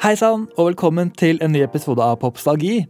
[0.00, 2.86] Hei sann, og velkommen til en ny episode av Popstalgi.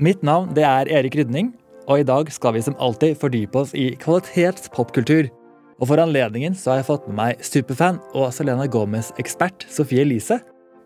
[0.00, 1.50] Mitt navn det er Erik Rydning,
[1.84, 5.26] og i dag skal vi som alltid fordype oss i kvalitetspopkultur.
[5.76, 10.38] Og for anledningen så har jeg fått med meg superfan og Selena Gomez-ekspert Sofie Elise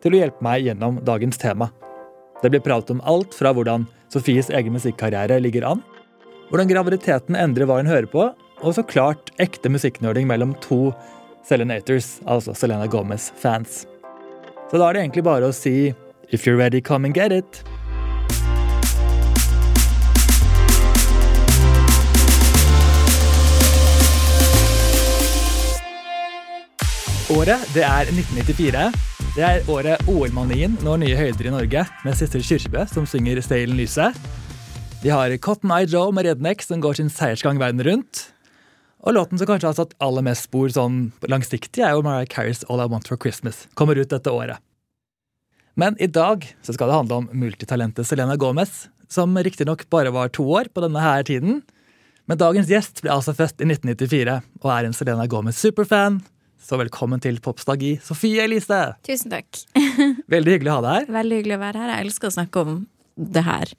[0.03, 1.69] til å hjelpe meg gjennom dagens tema.
[2.43, 5.85] Det blir prat om alt fra hvordan Sofies egen musikkarriere ligger an,
[6.49, 10.89] hvordan graviditeten endrer hva hun hører på, og så klart ekte musikknerding mellom to
[11.47, 13.85] Selenators, altså Selena Gomez-fans.
[14.69, 15.95] Så da er det egentlig bare å si
[16.29, 17.63] If you're ready, come and get it.
[27.33, 28.85] Året det er 1994.
[29.37, 33.65] Det er året OL-manien når nye høyder i Norge, med Sissel Kyrkjebø som synger 'Stay
[33.65, 34.17] in lyset'.
[35.03, 38.33] Vi har Cotton Eye Joe med Redneck som går sin seiersgang verden rundt.
[39.07, 42.65] Og låten som kanskje har satt aller mest spor sånn langsiktig, er jo Mariah Careys
[42.67, 43.67] 'All I Want for Christmas'.
[43.75, 44.59] Kommer ut dette året.
[45.77, 50.29] Men i dag så skal det handle om multitalentet Selena Gomez, som riktignok bare var
[50.29, 51.63] to år på denne her tiden.
[52.27, 56.21] Men dagens gjest ble altså født i 1994 og er en Selena Gomez-superfan.
[56.59, 58.97] Så velkommen til Popstalgi, Sofie Elise.
[59.07, 59.47] Tusen takk.
[60.29, 61.15] Veldig hyggelig å ha deg her.
[61.15, 61.95] Veldig hyggelig å være her.
[61.95, 63.73] Jeg elsker å snakke om det her.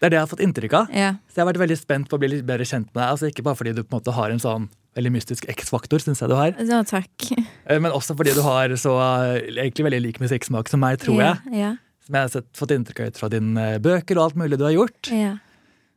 [0.00, 0.90] Det er det jeg har fått inntrykk av.
[0.92, 1.10] Ja.
[1.30, 3.08] Så jeg har vært veldig spent på å bli litt bedre kjent med deg.
[3.14, 4.66] Altså Ikke bare fordi du på en måte har en sånn
[4.96, 6.52] veldig mystisk X-faktor, syns jeg du har.
[6.60, 7.30] Ja, takk.
[7.66, 11.20] Eh, Men også fordi du har så eh, egentlig veldig lik musikksmak som meg, tror
[11.20, 11.56] jeg.
[11.56, 11.72] Ja,
[12.06, 14.58] Som jeg har sett, fått inntrykk av ut fra dine eh, bøker og alt mulig
[14.60, 15.10] du har gjort.
[15.12, 15.34] ja,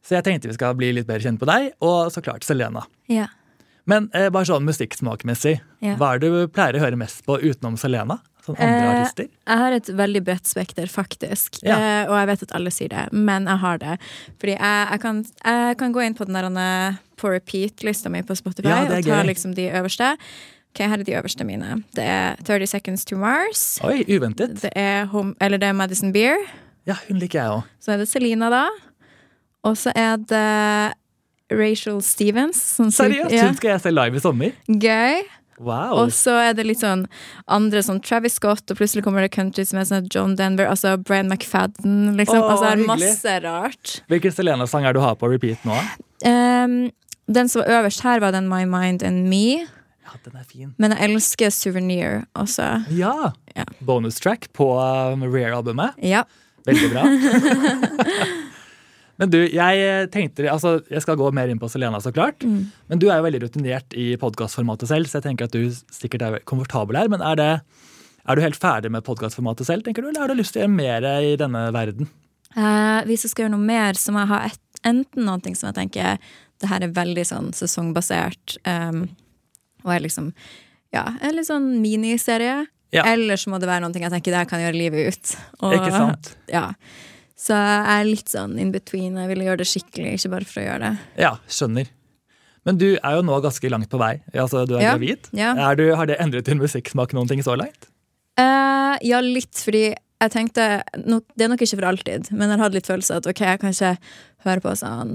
[0.03, 2.85] Så jeg tenkte vi skal bli litt bedre kjent på deg, og så klart Selena.
[3.11, 3.27] ja.
[3.89, 5.55] Men eh, bare sånn musikksmakmessig,
[5.97, 8.19] hva er det du pleier å høre mest på utenom Selena?
[8.55, 9.27] Sånn andre Eh, artister?
[9.47, 11.59] Jeg har et veldig bredt spekter, faktisk.
[11.63, 11.77] Ja.
[11.77, 13.97] Eh, og jeg vet at alle sier det, men jeg har det.
[14.39, 18.35] Fordi jeg, jeg, kan, jeg kan gå inn på den der på repeat-lista mi på
[18.35, 20.15] Spotify Ja, og ta liksom de øverste.
[20.69, 21.83] Ok, Her er de øverste mine.
[21.97, 23.79] Det er 30 Seconds to Mars.
[23.83, 24.61] Oi, uventet.
[24.61, 26.37] Det er, home, eller det er Madison Beer.
[26.87, 27.63] Ja, hun liker jeg òg.
[27.81, 28.67] Så er det Selena, da.
[29.67, 30.93] Og så er det
[31.51, 32.61] Rachel Stevens.
[32.77, 34.51] Som Seriøst, Ja, hun skal jeg se live i sommer.
[34.69, 35.23] gøy.
[35.59, 35.97] Wow.
[35.99, 37.03] Og så er det litt sånn
[37.51, 40.95] andre sånn Travis Scott, og plutselig kommer det country som er sånn John Denver, altså
[40.97, 42.39] Brian McFadden, liksom.
[42.39, 42.87] Oh, altså hyggelig.
[42.93, 43.97] masse rart.
[44.11, 45.75] Hvilken Selena-sang er du har på repeat nå?
[46.23, 46.79] Um,
[47.29, 49.67] den som var øverst her, var den My Mind and Me.
[50.07, 50.73] Ja, den er fin.
[50.81, 52.85] Men jeg elsker Souvenir også.
[52.95, 53.33] Ja.
[53.55, 53.67] Ja.
[53.85, 55.99] Bonustrack på um, Rare-albumet.
[56.01, 56.23] Ja.
[56.65, 57.03] Veldig bra.
[59.19, 62.43] Men du, jeg tenkte, altså, jeg skal gå mer inn på Selena, så klart.
[62.47, 62.69] Mm.
[62.87, 66.23] Men du er jo veldig rutinert i podkastformatet selv, så jeg tenker at du sikkert
[66.23, 67.11] er komfortabel her.
[67.11, 67.49] Men er, det,
[68.23, 70.65] er du helt ferdig med podkastformatet selv, tenker du, eller har du lyst til å
[70.65, 72.07] gjøre mer i denne verden?
[72.55, 75.69] Eh, hvis jeg skal gjøre noe mer, så må jeg ha et, enten noe som
[75.69, 79.05] jeg tenker det her er veldig sånn sesongbasert, um,
[79.85, 80.33] og er liksom
[80.95, 82.65] ja, en litt sånn miniserie.
[82.95, 83.05] Ja.
[83.05, 85.35] Eller så må det være noe jeg tenker det her kan gjøre livet ut.
[85.61, 86.31] Og- Ikke sant?
[86.49, 86.71] Ja.
[87.39, 89.15] Så jeg er litt sånn in between.
[89.15, 91.05] Jeg ville gjøre det skikkelig, ikke bare for å gjøre det.
[91.23, 91.87] Ja, skjønner.
[92.67, 94.17] Men du er jo nå ganske langt på vei.
[94.33, 95.29] Altså, Du er Ja, gravid.
[95.31, 95.53] ja.
[95.71, 97.87] Er du, har det endret din musikksmak noen ting så langt?
[98.39, 102.59] Uh, ja, litt fordi jeg tenkte no, Det er nok ikke for alltid, men jeg
[102.59, 103.97] hadde litt følelse av at ok, jeg kan ikke
[104.45, 105.13] høre på sånn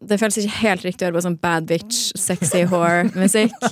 [0.00, 3.52] Det føles ikke helt riktig å høre på sånn bad bitch, sexy whore-musikk.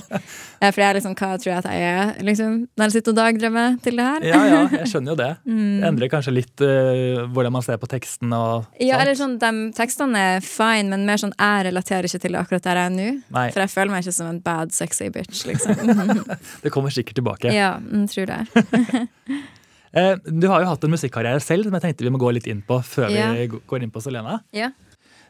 [0.59, 3.13] Eh, For jeg er liksom hva tror jeg at jeg er, liksom, når jeg sitter
[3.13, 4.25] og dagdrømmer til det her.
[4.27, 5.29] Ja, ja, jeg skjønner jo det.
[5.49, 5.77] Mm.
[5.79, 9.51] Det endrer kanskje litt uh, hvordan man ser på teksten og Ja, eller sånn, de
[9.77, 12.93] Tekstene er fine, men mer sånn jeg relaterer ikke til det akkurat der jeg er
[12.97, 13.07] nå.
[13.37, 15.79] Nei, For jeg føler meg ikke som en bad, sexy bitch, liksom.
[16.65, 17.55] det kommer sikkert tilbake.
[17.55, 19.39] ja, jeg tror det.
[19.95, 22.47] Eh, Du har jo hatt en musikkarriere selv som jeg tenkte vi må gå litt
[22.51, 23.31] inn på før yeah.
[23.39, 24.41] vi går inn på Selena.
[24.53, 24.69] Ja.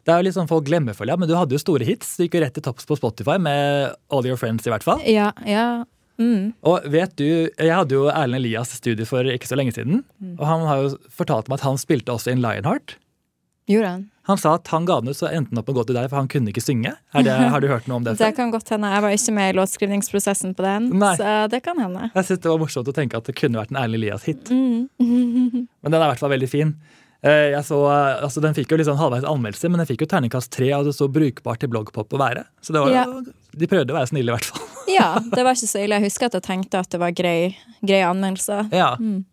[0.09, 2.15] Det er jo litt sånn folk glemmer, føler jeg, men du hadde jo store hits.
[2.17, 5.03] Du gikk jo rett til topps på Spotify med All Your Friends, i hvert fall.
[5.05, 5.85] Ja, ja.
[6.19, 6.49] Mm.
[6.67, 10.01] Og vet du, Jeg hadde jo Erlend Elias i studio for ikke så lenge siden.
[10.17, 10.33] Mm.
[10.39, 12.97] Og han har jo fortalt meg at han spilte også in Lionheart.
[13.69, 14.07] Gjorde han?
[14.29, 15.97] Han sa at han ga den ut, så endte han opp med å gå til
[15.97, 16.91] deg, for han kunne ikke synge.
[17.13, 18.89] Det, har du hørt noe om det Det kan godt hende.
[18.93, 21.13] Jeg var ikke med i låtskrivningsprosessen på den, Nei.
[21.17, 22.09] så det kan hende.
[22.13, 24.49] Jeg synes det var morsomt å tenke at det kunne vært en Erlend Elias-hit.
[24.49, 24.89] Mm.
[25.81, 26.75] Men den er i hvert fall veldig fin.
[27.21, 30.07] Eh, Jeg så, eh, altså Den fikk jo sånn halvveis anmeldelse, men den fikk jo
[30.07, 32.45] terningkast tre, og det så brukbart til bloggpop å være.
[32.61, 33.05] Så det var, Ja.
[33.57, 34.65] de prøvde å være snille, i hvert fall.
[34.89, 35.99] Ja, det var ikke så ille.
[35.99, 37.55] Jeg husker at jeg tenkte at det var grei,
[37.85, 38.71] grei anmeldelse.
[38.73, 38.95] Ja.
[38.97, 39.25] Mm.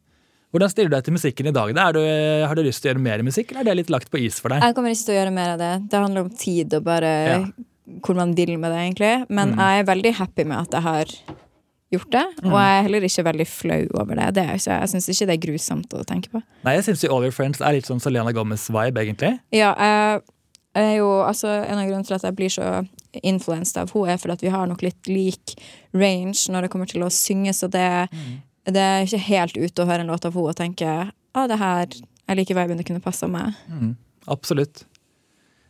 [0.52, 1.72] Hvordan stiller du deg til musikken i dag?
[1.74, 1.86] Da?
[1.88, 4.10] Er du, har du lyst til å gjøre mer musikk, eller er det litt lagt
[4.10, 4.60] på is for deg?
[4.62, 5.72] Jeg kommer ikke til å gjøre mer av det.
[5.88, 7.38] Det handler om tid og bare Ja.
[8.04, 9.30] hvor man vil med det, egentlig.
[9.30, 9.58] Men Mm.
[9.58, 11.04] jeg er veldig happy med at jeg har
[11.94, 12.24] gjort det.
[12.44, 14.30] Og jeg er heller ikke veldig flau over det.
[14.38, 16.42] det ikke, jeg syns ikke det er grusomt å tenke på.
[16.66, 19.36] Nei, jeg syns All Your Friends er litt sånn Selena Gomez-vibe, egentlig.
[19.54, 19.72] Ja,
[20.76, 22.70] jeg er jo altså En av grunnene til at jeg blir så
[23.24, 25.54] influenced av henne, er fordi at vi har nok litt lik
[25.96, 27.86] range når det kommer til å synge, så det,
[28.68, 30.90] det er ikke helt ute å høre en låt av henne og tenke
[31.36, 31.88] å, det her
[32.26, 33.54] Jeg liker viben, det kunne passa meg.
[33.70, 33.94] Mm,
[34.26, 34.82] absolutt.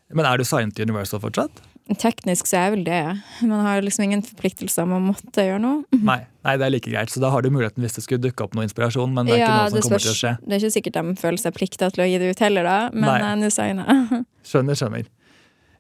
[0.09, 1.61] Men er du signet til Universal fortsatt?
[1.87, 3.01] Teknisk så er vel det.
[3.47, 5.85] Man har liksom ingen forpliktelser om å måtte gjøre noe.
[6.11, 7.13] Nei, nei, det er like greit.
[7.15, 9.13] Så da har du muligheten hvis det skulle dukke opp noe inspirasjon.
[9.15, 10.33] Men det er ikke noe som kommer til å skje.
[10.43, 12.79] det er ikke sikkert de føler seg plikta til å gi det ut heller, da.
[12.91, 14.25] Men eh, nå signer jeg.
[14.51, 15.07] Skjønner, skjønner.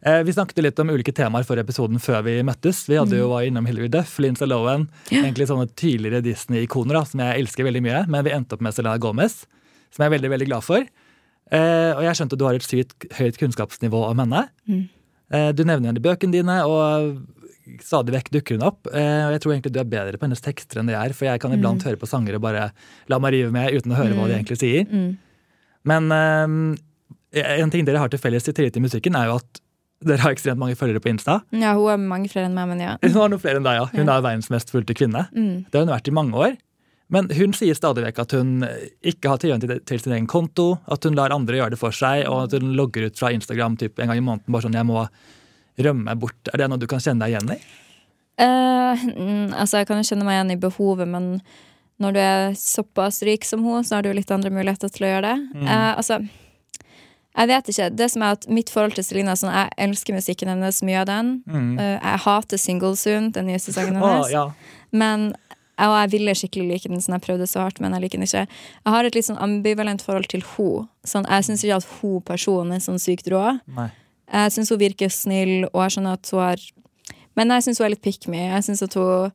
[0.06, 2.84] Eh, vi snakket litt om ulike temaer for episoden før vi møttes.
[2.86, 3.22] Vi hadde Mm.
[3.24, 7.82] jo var innom Hilary Duff, Lindsay Lohan, egentlig sånne tidligere Disney-ikoner som jeg elsker veldig
[7.82, 8.04] mye.
[8.12, 9.40] Men vi endte opp med Selena Gomez,
[9.90, 10.86] som jeg er veldig veldig glad for.
[11.50, 14.46] Eh, og jeg skjønte du har et sykt høyt kunnskapsnivå om henne.
[14.70, 14.84] Mm.
[15.34, 18.86] Eh, du nevner henne i bøkene dine, og stadig vekk dukker hun opp.
[18.92, 21.16] Eh, og jeg tror egentlig du er bedre på hennes tekster enn det jeg er,
[21.18, 22.70] for jeg kan iblant høre på sanger og bare
[23.10, 24.86] la meg rive med uten å høre hva de egentlig sier.
[24.86, 25.16] Mm.
[25.86, 29.62] Men eh, en ting dere har til felles i tillit til musikken, er jo at
[30.06, 31.40] dere har ekstremt mange følgere på Insta.
[31.56, 32.94] Ja, hun er mange flere enn meg, men ja.
[33.02, 33.86] Hun har noen flere enn deg, ja.
[33.94, 35.24] Hun er verdens mest fulgte kvinne.
[35.32, 35.66] Mm.
[35.66, 36.56] Det har hun vært i mange år.
[37.08, 38.66] Men hun sier stadig vekk at hun
[39.06, 41.94] ikke har tilgang til, til sin egen konto, at hun lar andre gjøre det for
[41.94, 44.74] seg, og at hun logger ut fra Instagram typ, en gang i måneden bare sånn
[44.74, 45.06] 'jeg må
[45.78, 46.50] rømme bort'.
[46.52, 47.60] Er det noe du kan kjenne deg igjen i?
[48.36, 51.40] Eh, mm, altså, jeg kan jo kjenne meg igjen i behovet, men
[52.02, 55.12] når du er såpass rik som hun, så har du litt andre muligheter til å
[55.14, 55.36] gjøre det.
[55.54, 55.64] Mm.
[55.64, 56.18] Uh, altså,
[57.36, 57.88] jeg vet ikke.
[57.96, 61.00] Det som er at Mitt forhold til Selina er sånn, jeg elsker musikken hennes, mye
[61.00, 61.32] av den.
[61.48, 61.72] Mm.
[61.80, 64.28] Uh, jeg hater Single Soon, den nyeste sangen hennes.
[64.28, 64.36] hennes.
[64.36, 64.84] ja.
[64.96, 65.30] Men
[65.78, 68.24] og jeg ville skikkelig like den, sånn jeg prøvde så hardt, men jeg liker den
[68.26, 68.44] ikke.
[68.48, 70.86] Jeg har et litt sånn ambivalent forhold til hun.
[71.04, 73.42] Sånn, jeg syns ikke at hun personen er sånn sykt rå.
[73.76, 73.90] Nei.
[74.32, 76.62] Jeg syns hun virker snill, og jeg skjønner at hun har
[77.36, 78.40] Men jeg syns hun er litt pick me.
[78.48, 79.30] Jeg synes at hun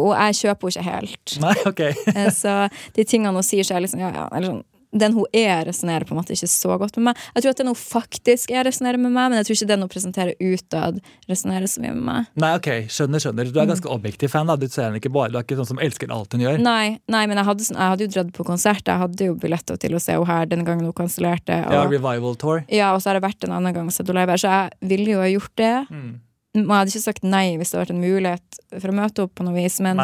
[0.00, 1.38] Og jeg kjøper henne ikke helt.
[1.40, 1.80] Nei, ok.
[2.16, 2.52] Eh, Så
[2.96, 5.64] de tingene hun sier, så er jeg liksom ja, ja, eller sånn den hun er,
[5.68, 7.16] resonnerer på en måte ikke så godt med meg.
[7.36, 9.84] Jeg tror at den hun faktisk er, resonnerer med meg, men jeg tror ikke den
[9.84, 10.98] hun presenterer utad,
[11.30, 12.26] resonnerer så mye med meg.
[12.42, 13.52] Nei, ok, skjønner, skjønner.
[13.52, 13.70] Du er Mm.
[13.74, 14.46] ganske objektiv fan.
[14.46, 14.56] da.
[14.56, 16.58] Du ser henne ikke bare, du er ikke sånn som elsker alt hun gjør.
[16.60, 18.82] Nei, nei men jeg hadde, sånn- jeg hadde jo dratt på konsert.
[18.84, 21.54] Jeg hadde jo billetter til å se henne her den gangen hun kansellerte.
[21.70, 22.64] Ja, Revival Tour.
[22.68, 24.48] ja, og så har jeg vært en annen gang og sett henne live her, så
[24.50, 25.88] jeg ville jo ha gjort det.
[25.90, 26.20] Mm.
[26.54, 29.34] Jeg hadde ikke sagt nei hvis det hadde vært en mulighet for å møte opp
[29.36, 29.96] på noe vis, men,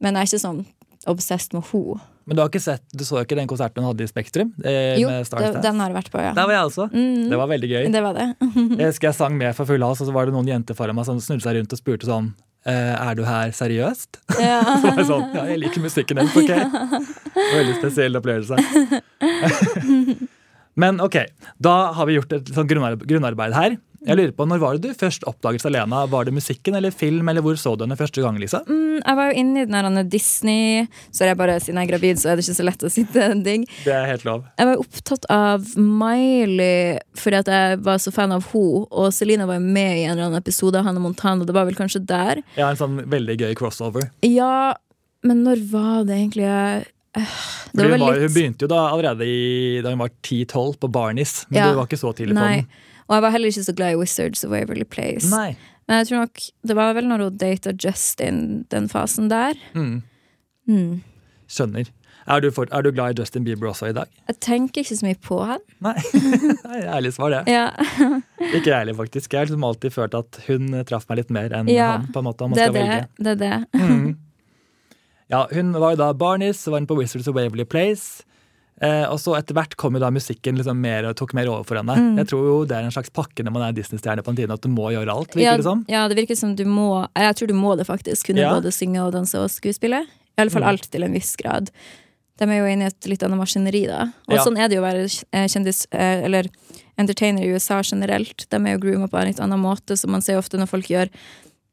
[0.00, 0.66] men jeg er ikke sånn
[1.08, 2.00] obsessed med henne.
[2.30, 4.52] Men du har ikke sett, du så ikke den konserten hun hadde i Spektrum?
[4.62, 6.30] Eh, Jo, med det, den har jeg vært på, ja.
[6.36, 6.84] Der var jeg også.
[6.94, 7.88] Mm, Det var veldig gøy.
[7.90, 8.26] det var det.
[8.78, 10.94] Jeg husker jeg sang med for full hals, og så var det noen jenter foran
[10.94, 12.28] meg som snudde seg rundt og spurte sånn
[12.70, 14.20] eh, Er du her seriøst?
[14.38, 14.60] Ja.
[14.78, 16.52] Så var jeg sånn, ja, jeg liker musikken hennes, ok.
[17.58, 18.54] Veldig spesiell opplevelse.
[20.78, 21.16] Men ok,
[21.58, 23.74] da har vi gjort et sånn grunnarbeid her.
[24.06, 26.06] Jeg lurer på, Når var det du først oppdaget Selena?
[26.08, 28.38] Var det musikken eller film, eller hvor så du henne første gang?
[28.40, 28.62] Lisa?
[28.64, 31.92] Mm, jeg var jo inne i den Disney, så er jeg bare, siden jeg er
[31.92, 33.66] gravid, så er det ikke så lett å sitte en digg.
[33.84, 34.46] Det er helt lov.
[34.56, 39.46] Jeg var opptatt av Miley fordi at jeg var så fan av henne, og Selena
[39.50, 42.40] var med i en eller annen episode av Hannah Montana, det var vel kanskje der.
[42.56, 44.08] Ja, en sånn veldig gøy crossover.
[44.24, 44.72] Ja,
[45.26, 47.26] men når var det egentlig jeg Eh,
[47.74, 51.44] Det var hun, hun begynte jo da allerede i, da hun var 10-12 på Barnis,
[51.48, 51.64] men Ja.
[51.66, 52.56] det var ikke så tidlig på Nei.
[52.60, 52.68] den.
[53.10, 55.26] Og jeg var heller ikke så glad i Wizards of Waverly Place.
[55.34, 55.56] Nei.
[55.90, 59.58] Men jeg tror nok det var vel når hun data Justin, den fasen der.
[59.74, 60.02] Mm,
[60.70, 61.00] Mm.
[61.50, 61.88] skjønner.
[62.30, 64.06] Er du, for, er du glad i Justin Bieber også i dag?
[64.28, 65.58] Jeg tenker ikke så mye på han.
[65.82, 65.96] Nei.
[66.86, 67.40] Ærlig svar, det.
[67.50, 67.64] Ja,
[68.54, 69.32] Ikke jeg heller, faktisk.
[69.32, 72.06] Jeg har liksom alltid følt at hun traff meg litt mer enn Ja, han.
[72.14, 72.86] på en måte, om man det skal det.
[72.86, 73.08] velge.
[73.18, 73.80] det, er det.
[73.82, 74.16] Mm.
[75.30, 78.22] Ja, Hun var jo da Barnis, så var hun på Wizards of Waverly Place.
[78.82, 81.64] Eh, og så etter hvert kom jo da musikken liksom mer og tok mer over
[81.68, 81.92] for henne.
[82.00, 82.16] Mm.
[82.16, 84.50] Jeg tror jo det er en slags pakke når man er Disney-stjerne på en tid,
[84.50, 85.34] at du må gjøre alt.
[85.34, 85.84] virker Ja, det som.
[85.88, 88.26] ja, det virker som du må Jeg tror du må det faktisk.
[88.30, 88.54] Kunne Ja.
[88.54, 90.06] både synge og danse og skuespille.
[90.06, 90.68] I alle fall Mm.
[90.68, 91.70] alt til en viss grad.
[92.38, 94.12] De er jo inne i et litt annet maskineri, da.
[94.28, 94.44] Og Ja.
[94.44, 96.46] sånn er det jo å være eh, kjendis, eh, eller
[96.98, 98.46] entertainer i USA generelt.
[98.48, 100.68] De er jo grooma på en litt annen måte, så man ser jo ofte når
[100.68, 101.10] folk gjør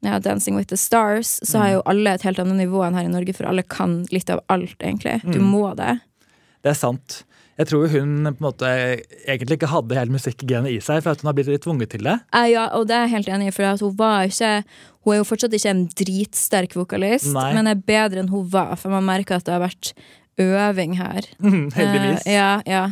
[0.02, 1.60] ja, Dancing with the Stars, så Mm.
[1.62, 4.30] har jo alle et helt annet nivå enn her i Norge, for alle kan litt
[4.30, 5.22] av alt, egentlig.
[5.22, 5.50] Du Mm.
[5.50, 6.00] må det.
[6.68, 7.22] Det er sant.
[7.58, 8.68] Jeg tror hun på en måte
[9.26, 12.04] egentlig ikke hadde helt musikkgenet i seg, for at hun har blitt litt tvunget til
[12.06, 12.14] det.
[12.36, 14.52] Eh, ja, og det er jeg helt enig i, for at hun var ikke
[15.02, 17.48] Hun er jo fortsatt ikke en dritsterk vokalist, Nei.
[17.56, 19.94] men er bedre enn hun var, for man merker at det har vært
[20.38, 21.24] øving her.
[21.78, 22.26] Heldigvis.
[22.28, 22.84] Eh, ja, ja.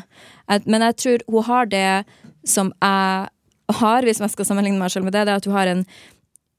[0.64, 1.88] Men jeg tror hun har det
[2.49, 3.28] som jeg
[3.76, 5.85] har, hvis jeg skal sammenligne meg selv med det, det er at hun har en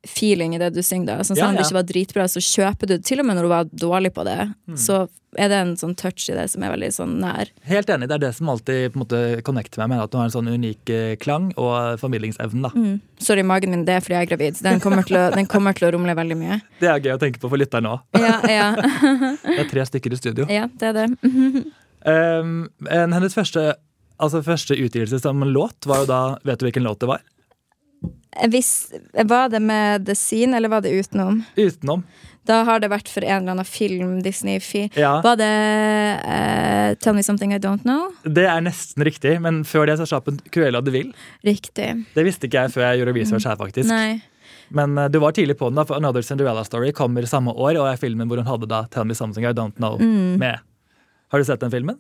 [0.07, 1.05] feeling i det du synger.
[1.17, 1.23] da.
[1.27, 3.41] Sånn, Ja, selv om det ikke var dritbra, så kjøper du Til og med når
[3.47, 4.75] du var dårlig på det, Mm.
[4.77, 7.49] så er det en sånn touch i det som er veldig sånn nær.
[7.67, 8.07] Helt enig.
[8.07, 10.31] Det er det som alltid på en måte connecter meg med at du har en
[10.33, 12.61] sånn unik eh, klang og formidlingsevne.
[12.63, 12.69] da.
[12.73, 13.01] Mm.
[13.19, 14.61] Sorry, magen min, det er fordi jeg er gravid.
[14.63, 16.61] Den kommer til å, den kommer til å rumle veldig mye.
[16.79, 17.99] Det er gøy å tenke på for lytteren òg.
[18.17, 18.71] Ja, ja.
[19.43, 20.47] Det er tre stykker i studio.
[20.49, 21.09] ja det er det.
[22.07, 23.73] Um, en, hennes første,
[24.21, 27.19] altså første utgivelse som låt var jo da Vet du hvilken låt det var?
[28.51, 28.91] Hvis,
[29.25, 31.39] var det med The Scene, eller var det utenom?
[31.57, 32.03] Utenom.
[32.47, 34.85] Da har det vært for en eller annen film, Disney-fi.
[34.95, 35.17] Ja.
[35.25, 38.11] Var det eh, eh, Tell Me Something I Don't Know.
[38.23, 41.09] Det er nesten riktig, men før det så slapp hun Cruella de Vil.
[41.47, 41.89] Riktig.
[42.15, 43.89] Det visste ikke jeg før jeg gjorde research her, faktisk.
[43.91, 44.21] Nei.
[44.71, 47.79] Men uh, du var tidlig på den, da, for Another Cinderella Story kommer samme år,
[47.81, 50.37] og er filmen hvor hun hadde da Tell Me Something I Don't Know Mm.
[50.39, 50.59] med.
[51.31, 51.97] Har du sett den filmen?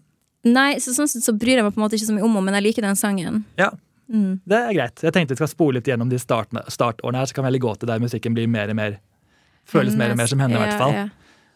[0.47, 2.31] Nei, så sånn sett så bryr jeg meg på en måte ikke så mye om
[2.37, 3.43] henne, men jeg liker den sangen.
[3.59, 3.71] Ja.
[4.11, 4.39] Mm.
[4.47, 5.01] Det er greit.
[5.03, 7.59] Jeg tenkte vi skal spole litt gjennom de startene, startårene her, så kan vi heller
[7.65, 8.97] gå til der musikken blir mer og mer
[9.67, 10.93] Føles mer og mer som henne, i hvert fall.
[10.93, 11.09] Ja, ja.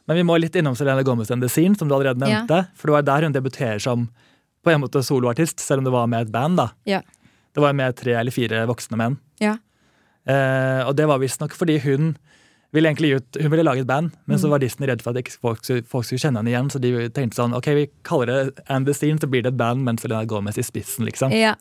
[0.07, 2.41] Men vi må litt innom Selena Gomez and The Scene, som du allerede Ja.
[2.43, 2.67] nevnte.
[2.75, 4.09] For det var der hun debuterer som
[4.65, 6.57] på en måte soloartist, selv om det var med et band.
[6.57, 6.71] da.
[6.85, 6.99] Ja.
[7.53, 9.17] Det var med tre eller fire voksne menn.
[9.39, 9.57] Ja.
[10.27, 12.17] Eh, og det var visstnok fordi hun
[12.73, 14.41] ville egentlig ut, hun ville lage et band, men Mm.
[14.41, 17.35] så var Disney redd for at folk, folk skulle kjenne henne igjen, så de tenkte
[17.35, 20.25] sånn ok, vi kaller det And The Scene, så blir det et band med Selena
[20.25, 21.05] Gomez i spissen.
[21.05, 21.31] liksom.
[21.31, 21.55] Ja.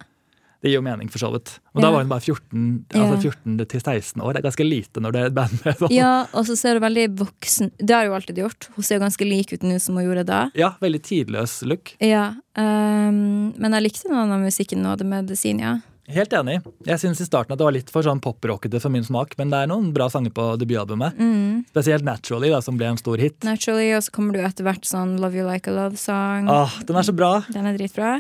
[0.61, 1.55] Det gir jo mening, for så vidt.
[1.73, 4.35] Og da var hun bare 14, altså 14 til 16 år.
[4.35, 5.95] Det er ganske lite når det er et band med sånn.
[5.97, 8.69] ja, og så ser hun veldig voksen Det har hun alltid gjort.
[8.77, 10.43] Hun ser jo ganske lik ut nå som hun gjorde da.
[10.59, 11.95] Ja, veldig tidløs look.
[12.05, 15.79] Ja, um, Men jeg likte noen av musikken nå, The Medisin, ja.
[16.11, 16.59] Helt enig.
[16.87, 19.53] Jeg syns i starten at det var litt for sånn poprockete for min smak, men
[19.53, 21.17] det er noen bra sanger på debutalbumet.
[21.17, 21.61] Mm.
[21.71, 23.39] Spesielt Naturally, da, som ble en stor hit.
[23.47, 26.51] Naturally, og så kommer det jo etter hvert sånn Love You Like a Love Song.
[26.51, 27.37] Åh, den er så bra!
[27.55, 28.17] Den er dritbra.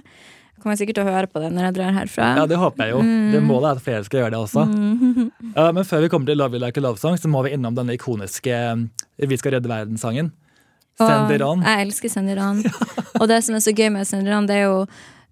[0.61, 2.27] Jeg kommer sikkert til å høre på den når jeg drar herfra.
[2.37, 2.99] Ja, Det håper jeg jo.
[3.01, 3.31] Mm.
[3.33, 4.65] Det målet er at flere skal gjøre det også.
[5.57, 7.75] Ja, men før vi kommer til Love You Like a Love-sang, så må vi innom
[7.79, 8.83] denne ikoniske eh,
[9.31, 10.29] Vi skal redde verden-sangen.
[11.01, 11.63] Send it on.
[11.65, 12.61] Jeg elsker Send It On.
[13.21, 14.85] og det som er så gøy med Send It On, det er jo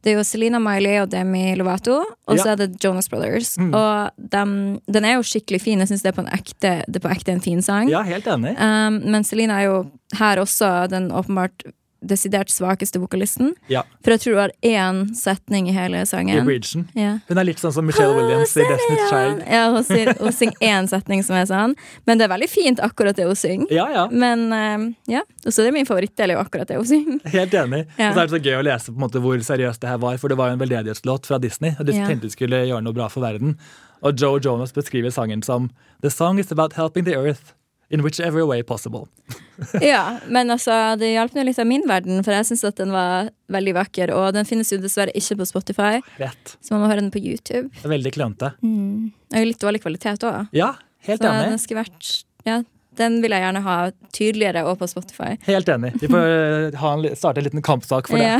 [0.07, 2.53] det er jo Selena Miley og Demi Lovato, og så Ja.
[2.55, 3.57] er det Jonas Brothers.
[3.59, 3.73] Mm.
[3.75, 5.79] Og dem- den er jo skikkelig fin.
[5.83, 7.91] Jeg syns det, på en ekte- det er på ekte en fin sang.
[7.91, 8.55] Ja, helt enig.
[8.63, 11.67] Um, men Selena er jo her også den åpenbart
[12.01, 13.55] desidert svakeste vokalisten.
[13.67, 16.45] Ja, For jeg tror hun har én setning i hele I sangen.
[16.47, 16.87] Bridgen.
[16.95, 17.19] Ja.
[17.29, 19.43] Hun er litt sånn som Michelle Williams i Destiny's Child.
[19.51, 21.75] Ja, hun, sier, hun synger én setning som er sånn.
[22.07, 23.73] Men det er veldig fint, akkurat det hun synger.
[23.75, 24.07] Ja, ja.
[24.13, 27.19] Men um, ja, så det er min favorittdel, jo akkurat det hun synger.
[27.35, 27.85] Helt enig.
[27.99, 28.13] Ja.
[28.13, 30.01] Og så er det så gøy å lese på en måte hvor seriøst det her
[30.07, 31.75] var, for det var jo en veldedighetslåt fra Disney.
[31.79, 33.59] Og de tenkte de skulle gjøre noe bra for verden.
[34.07, 37.58] Og Joe Jonas beskriver sangen som The song is about helping the earth
[37.91, 39.07] in whichever way possible.
[39.83, 42.93] Ja, men altså, det hjalp nå litt av min verden, for jeg syns at den
[42.95, 44.13] var veldig vakker.
[44.15, 46.53] Og den finnes jo dessverre ikke på Spotify, Rett.
[46.63, 47.67] så man må høre den på YouTube.
[47.75, 48.53] Det er Veldig klønete.
[48.63, 49.09] Mm.
[49.35, 50.47] Og litt dårlig kvalitet òg.
[50.55, 50.75] Ja,
[51.09, 51.49] helt Så enig.
[51.51, 52.13] den skulle vært
[52.47, 52.61] Ja,
[52.99, 53.77] den vil jeg gjerne ha
[54.15, 55.35] tydeligere og på Spotify.
[55.49, 55.93] Helt enig.
[56.03, 58.39] Vi får eh, ha en, starte en liten kampsak for det.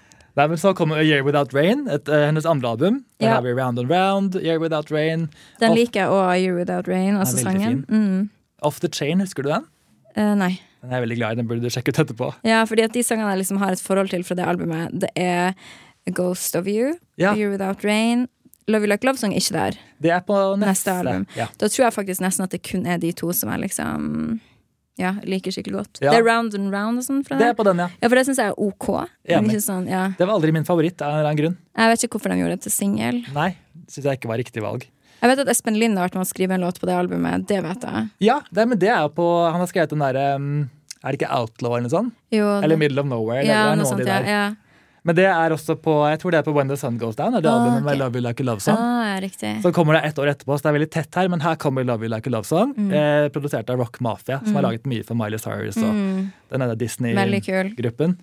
[0.36, 3.04] Nei, men Så kommer A Year Without Rain, et, uh, hennes andre album.
[3.20, 3.34] Der Ja.
[3.34, 6.36] har vi Round and Round, A Year Without Rain, Den Off- liker jeg òg, A
[6.38, 7.84] Year Without Rain, veldig sangen.
[7.88, 8.30] Mm.
[8.62, 9.64] Off The Chain, husker du den?
[10.16, 10.60] Uh, nei.
[10.82, 12.34] Den er jeg veldig glad i, den burde du sjekke ut etterpå.
[12.44, 15.10] Ja, fordi at de sangene jeg liksom har et forhold til fra det albumet, det
[15.16, 15.54] er
[16.06, 17.32] A Ghost of You, Ja.
[17.32, 18.28] A Year Without Rain.
[18.68, 19.70] Love You Like Love Song er ikke der.
[20.02, 21.26] Det er på neste, Neste album.
[21.36, 21.46] Ja.
[21.58, 24.40] Da tror jeg faktisk nesten at det kun er de to som er liksom
[24.96, 26.00] ja, liker skikkelig godt.
[26.00, 26.14] Ja.
[26.14, 27.88] Det er Round and Round og sånn Det er på den, ja.
[28.00, 28.88] Ja, for det syns jeg er ok.
[29.60, 30.06] Sånn, ja.
[30.16, 31.56] Det var aldri min favoritt av en eller annen grunn.
[31.76, 33.22] Jeg vet ikke hvorfor de gjorde det til singel.
[33.36, 33.50] Nei,
[33.92, 34.86] syns jeg ikke var riktig valg.
[35.16, 37.46] Jeg vet at Espen Lind har vært med å skrive en låt på det albumet.
[37.48, 38.08] Det vet jeg.
[38.24, 40.50] Ja, det, men det er på Han har skrevet den derre um,
[41.00, 42.14] Er det ikke Outlaw eller noe sånt?
[42.34, 43.44] Jo, Eller Middle of Nowhere?
[43.46, 44.20] ja, det noe sånt, ja.
[44.28, 44.44] ja.
[45.06, 47.34] Men det er også på Jeg tror det er på When the Sun Goes Down.
[47.38, 48.00] Er det Ah, albumet med ok.
[48.00, 48.76] Love You Like a Love Song.
[48.76, 49.52] Ah, riktig.
[49.62, 51.86] Så kommer det ett år etterpå, så det er veldig tett her, men her kommer
[51.86, 52.74] Love You Like a Love Song.
[52.74, 52.90] Mm.
[52.92, 56.78] Eh, produsert av Rock Mafia, som har laget mye for Miley Cyrus og Mm, den
[56.78, 58.18] Disney-gruppen.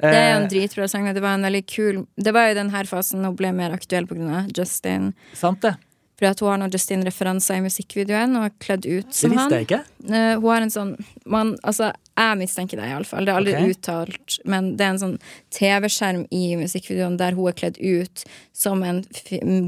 [0.00, 1.04] Det er jo en Eh, dritbra sang.
[1.12, 4.06] Det var en veldig kul Det var jo den her fasen hun ble mer aktuell
[4.06, 4.46] pga.
[4.56, 5.14] Justin.
[5.34, 5.74] sant det.
[6.20, 9.38] Fordi at hun har noen Justin-referanser i musikkvideoen og er kledd ut som han.
[9.38, 9.78] visste jeg ikke.
[10.04, 10.90] Eh, hun har en sånn
[11.24, 11.88] man, Altså,
[12.20, 13.24] jeg mistenker det iallfall.
[13.24, 13.72] Det er aldri okay.
[13.72, 15.14] uttalt, men det er en sånn
[15.56, 19.00] TV-skjerm i musikkvideoen der hun er kledd ut som en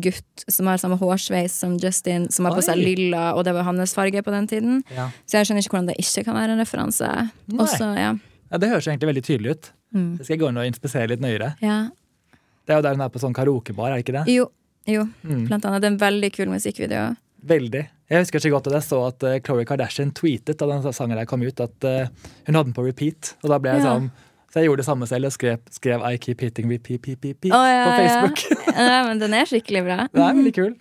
[0.05, 3.65] gutt som har samme hårsveis som Justin, som har på seg lilla, og det var
[3.71, 4.83] hans farge på den tiden.
[4.93, 5.09] Ja.
[5.25, 7.09] Så jeg skjønner ikke hvordan det ikke kan være en referanse.
[7.49, 7.71] Nei.
[7.97, 8.13] Ja.
[8.53, 9.73] ja, Det høres egentlig veldig tydelig ut.
[9.97, 10.13] Mm.
[10.19, 11.55] Det skal jeg gå inn og inspisere litt nøyere.
[11.65, 11.83] ja.
[12.63, 14.35] Det er jo der hun er på sånn karaokebar, er det ikke det?
[14.37, 14.45] Jo,
[14.87, 15.07] jo.
[15.23, 15.47] Mm.
[15.49, 15.83] Blant annet.
[15.83, 17.05] Det er en veldig kul musikkvideo.
[17.43, 17.83] Veldig.
[18.13, 21.27] Jeg husker så godt at jeg så at uh, Kardashian tweetet da den sangen der
[21.27, 22.11] kom ut, at eh,
[22.47, 23.33] hun hadde den på repeat.
[23.43, 23.95] Og da ble jeg Ja.
[23.95, 24.11] sånn
[24.53, 27.55] Så jeg gjorde det samme selv og skrev, skrev I keep hitting repeat, repeat, repeat
[27.57, 28.43] oh, ja, på Facebook.
[28.69, 28.85] Ja.
[28.93, 29.97] ja, men den er skikkelig bra.
[30.13, 30.75] det er veldig kul.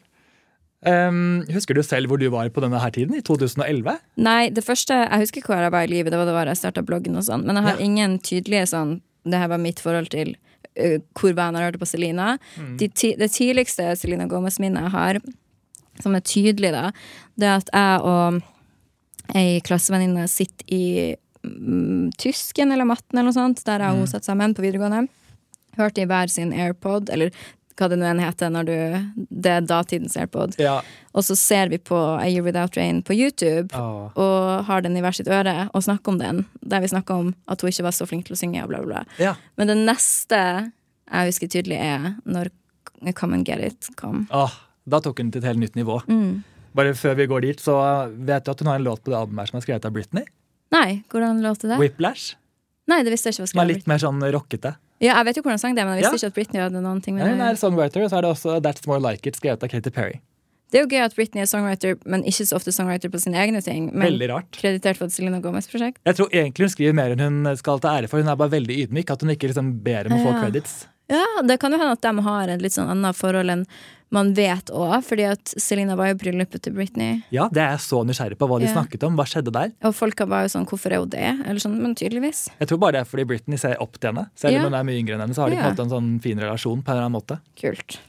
[0.82, 3.16] Um, husker du selv hvor du var på denne her tiden?
[3.16, 4.00] I 2011?
[4.18, 6.84] Nei, det første Jeg husker hvor jeg var i livet, det var det jeg starta
[6.84, 7.86] bloggen og sånn, men jeg har Ja.
[7.86, 10.36] ingen tydelige sånn Det her var mitt forhold til
[10.80, 12.28] uh, hvor var jeg jeg hørte på Selena.
[12.58, 12.76] Mm.
[12.80, 15.22] De ti, det tidligste Selena Gomez-minnet jeg har,
[16.02, 16.92] som er tydelig, da,
[17.40, 18.42] det er at jeg og
[19.38, 20.84] ei klassevenninne sitter i
[21.46, 25.06] mm, tysken eller matten eller noe sånt, der jeg og hun satt sammen på videregående.
[25.80, 27.32] Hørte i hver sin AirPod, eller
[27.82, 28.76] hva det nå enn heter når du
[29.44, 30.56] Det er datidens AirPod.
[30.62, 30.78] Ja.
[31.18, 33.74] Og så ser vi på A Year Without Rain på YouTube.
[33.76, 34.12] oh.
[34.16, 36.46] Og har den i hvert sitt øre og snakker om den.
[36.62, 38.64] Der vi snakker om at hun ikke var så flink til å synge.
[38.64, 39.20] Og bla, bla, bla.
[39.22, 39.36] ja.
[39.58, 40.40] Men det neste
[41.12, 42.48] jeg husker tydelig, er når
[43.18, 44.28] Come and Get It kom.
[44.32, 44.54] Oh,
[44.88, 45.98] da tok hun til et helt nytt nivå.
[46.08, 46.44] Mm.
[46.78, 47.74] Bare før vi går dit, så
[48.16, 49.92] vet du at hun har en låt på det albumet her som er skrevet av
[49.96, 50.24] Britney.
[50.72, 51.80] Nei, hvordan låter det?
[51.82, 52.38] Whiplash.
[52.88, 53.82] Nei, det visste jeg ikke var Som er skrevet.
[53.82, 54.72] litt mer sånn rockete.
[55.02, 56.20] Ja, jeg vet jo hvordan sang det, men jeg visste Ja.
[56.22, 57.58] ikke at Britney hadde noen ting med er det.
[57.60, 60.20] songwriter, og så er det også That's More Like It, skrevet av Katy Perry.
[60.72, 63.36] Det er jo gøy at Britney er songwriter, men ikke så ofte songwriter på sine
[63.36, 63.90] egne ting.
[63.92, 64.16] Men
[64.56, 65.98] kreditert for et Selena Gomez-prosjekt.
[66.06, 68.22] Jeg tror egentlig hun skriver mer enn hun skal ta ære for.
[68.24, 69.12] Hun er bare veldig ydmyk.
[69.12, 70.88] At hun ikke liksom ber om å få credits.
[71.12, 73.66] Ja, det kan jo hende at de har et litt sånn annet forhold enn
[74.12, 77.22] man vet òg, fordi at Selena var jo i bryllupet til Britney.
[77.32, 78.74] Ja, det er jeg så nysgjerrig på hva de Ja.
[78.76, 79.16] snakket om.
[79.16, 79.72] Hva skjedde der?
[79.88, 82.50] Og folk var jo sånn 'hvorfor er hun det?' Eller sånn, men tydeligvis.
[82.60, 84.30] Jeg tror bare det er fordi Britney ser opp til henne.
[84.36, 84.64] Selv om Ja.
[84.70, 85.64] hun er mye yngre enn henne, så har de Ja.
[85.70, 86.84] en måte en sånn fin relasjon.
[86.84, 87.40] på en eller annen måte.
[87.56, 88.00] Kult.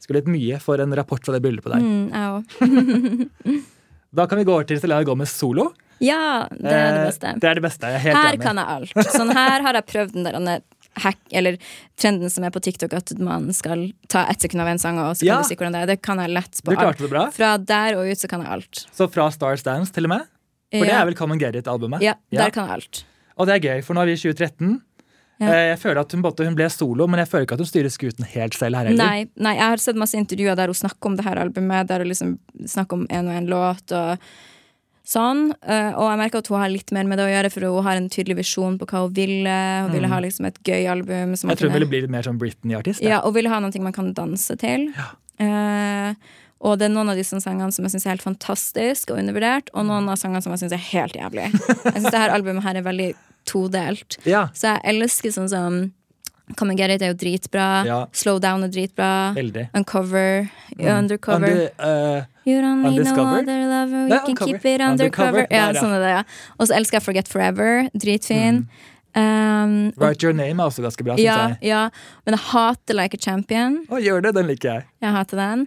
[0.00, 1.80] Skulle litt mye for en rapport fra det bryllupet der.
[1.80, 3.64] Mm, jeg òg.
[4.14, 5.72] Da kan vi gå over til Selena Gomez solo.
[6.00, 7.34] Ja, det er det Eh, beste.
[7.40, 7.80] Det er det beste.
[7.86, 8.42] Jeg er helt Her enig.
[8.42, 8.94] kan jeg alt.
[9.14, 10.62] Sånn her har jeg prøvd den der
[10.96, 11.56] hack, eller
[12.00, 15.16] trenden som er på TikTok, at man skal ta ett sekund av en sang, og
[15.16, 15.38] så kan Ja.
[15.42, 15.86] du si hvordan det er.
[15.86, 16.98] Det kan jeg lett på alt.
[16.98, 17.30] det bra.
[17.30, 18.86] Fra der og ut så kan jeg alt.
[18.92, 20.26] Så fra Stars Dance til og med.
[20.72, 22.00] For det er vel Come and Get It-albumet.
[22.02, 23.04] ja, der kan jeg alt.
[23.38, 24.82] Og det er gøy, for nå er vi i 2013.
[25.40, 25.46] Ja.
[25.48, 27.90] Eh, Jeg føler at hun, hun ble solo, men jeg føler ikke at hun styrer
[27.90, 29.04] skuten helt selv her heller.
[29.04, 31.98] Nei, nei, jeg har sett masse intervjuer der hun snakker om det her albumet, der
[32.04, 34.18] hun liksom snakker om en og en låt og
[35.10, 35.48] sånn.
[35.66, 37.86] Eh, og jeg merker at hun har litt mer med det å gjøre, for hun
[37.86, 39.56] har en tydelig visjon på hva hun ville.
[39.86, 41.34] Hun ville ha liksom et gøy album.
[41.36, 41.54] Som Mm.
[41.54, 43.02] Jeg tror hun ville bli litt mer sånn Britney-artist.
[43.02, 44.88] Ja, og ville ha noe man kan danse til.
[45.40, 46.14] Eh,
[46.60, 49.70] og det er noen av disse sangene som jeg syns er helt fantastisk og undervurdert,
[49.72, 51.46] og noen av sangene som jeg syns er helt jævlig.
[51.50, 53.14] Jeg syns dette albumet her er veldig
[53.48, 54.18] todelt.
[54.28, 55.78] Ja, Så jeg elsker sånn som
[56.56, 57.84] Come and Get It er jo dritbra.
[57.86, 58.06] Ja.
[58.12, 59.32] Slow Down er dritbra.
[59.36, 59.68] veldig.
[59.74, 60.50] Uncover.
[60.78, 61.46] Undercover.
[61.46, 64.46] Under, uh, You don't need no other lover, Nei, can Uncover.
[64.52, 65.44] keep it undercover.
[65.44, 66.22] Undercover, Ja, sånn er det, ja.
[66.58, 67.88] Og så elsker jeg Forget Forever.
[67.94, 68.66] Dritfin.
[69.14, 71.56] Um, Write Your Name er også ganske bra, syns ja, jeg.
[71.72, 71.88] ja,
[72.24, 73.80] men jeg hater Like a Champion.
[73.90, 74.84] Å, gjør det, den liker jeg.
[75.02, 75.64] Jeg hater den.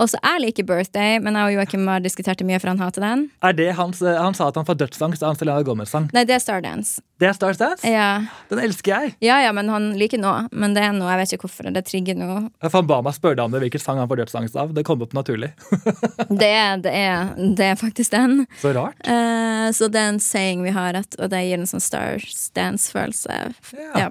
[0.00, 2.80] Og så jeg liker Birthday, men jeg og Joakim har diskutert det mye, for han
[2.80, 3.26] hater den.
[3.44, 6.08] Er det hans, Han sa at han får dødsangst av Selena Gomez-sang.
[6.16, 7.02] Nei, det er Stardance.
[7.20, 7.84] Det er Stars Dance?
[7.84, 8.22] Ja.
[8.48, 9.12] Den elsker jeg.
[9.20, 10.46] ja ja, men han liker noe.
[10.56, 11.68] Men det er noe, jeg vet ikke hvorfor.
[11.76, 12.46] Det trigger noe.
[12.64, 14.72] Han ba meg spørre deg om det, hvilken sang han får dødsangst av.
[14.76, 15.52] Det kom opp naturlig.
[16.40, 16.50] Det
[16.84, 18.46] det er, det er faktisk den.
[18.62, 18.96] Så rart.
[19.04, 23.38] Uh, så det er en saying vi har, at, og det gir en sånn Stars-dance-følelse.
[23.76, 24.06] Ja.
[24.06, 24.08] Ja.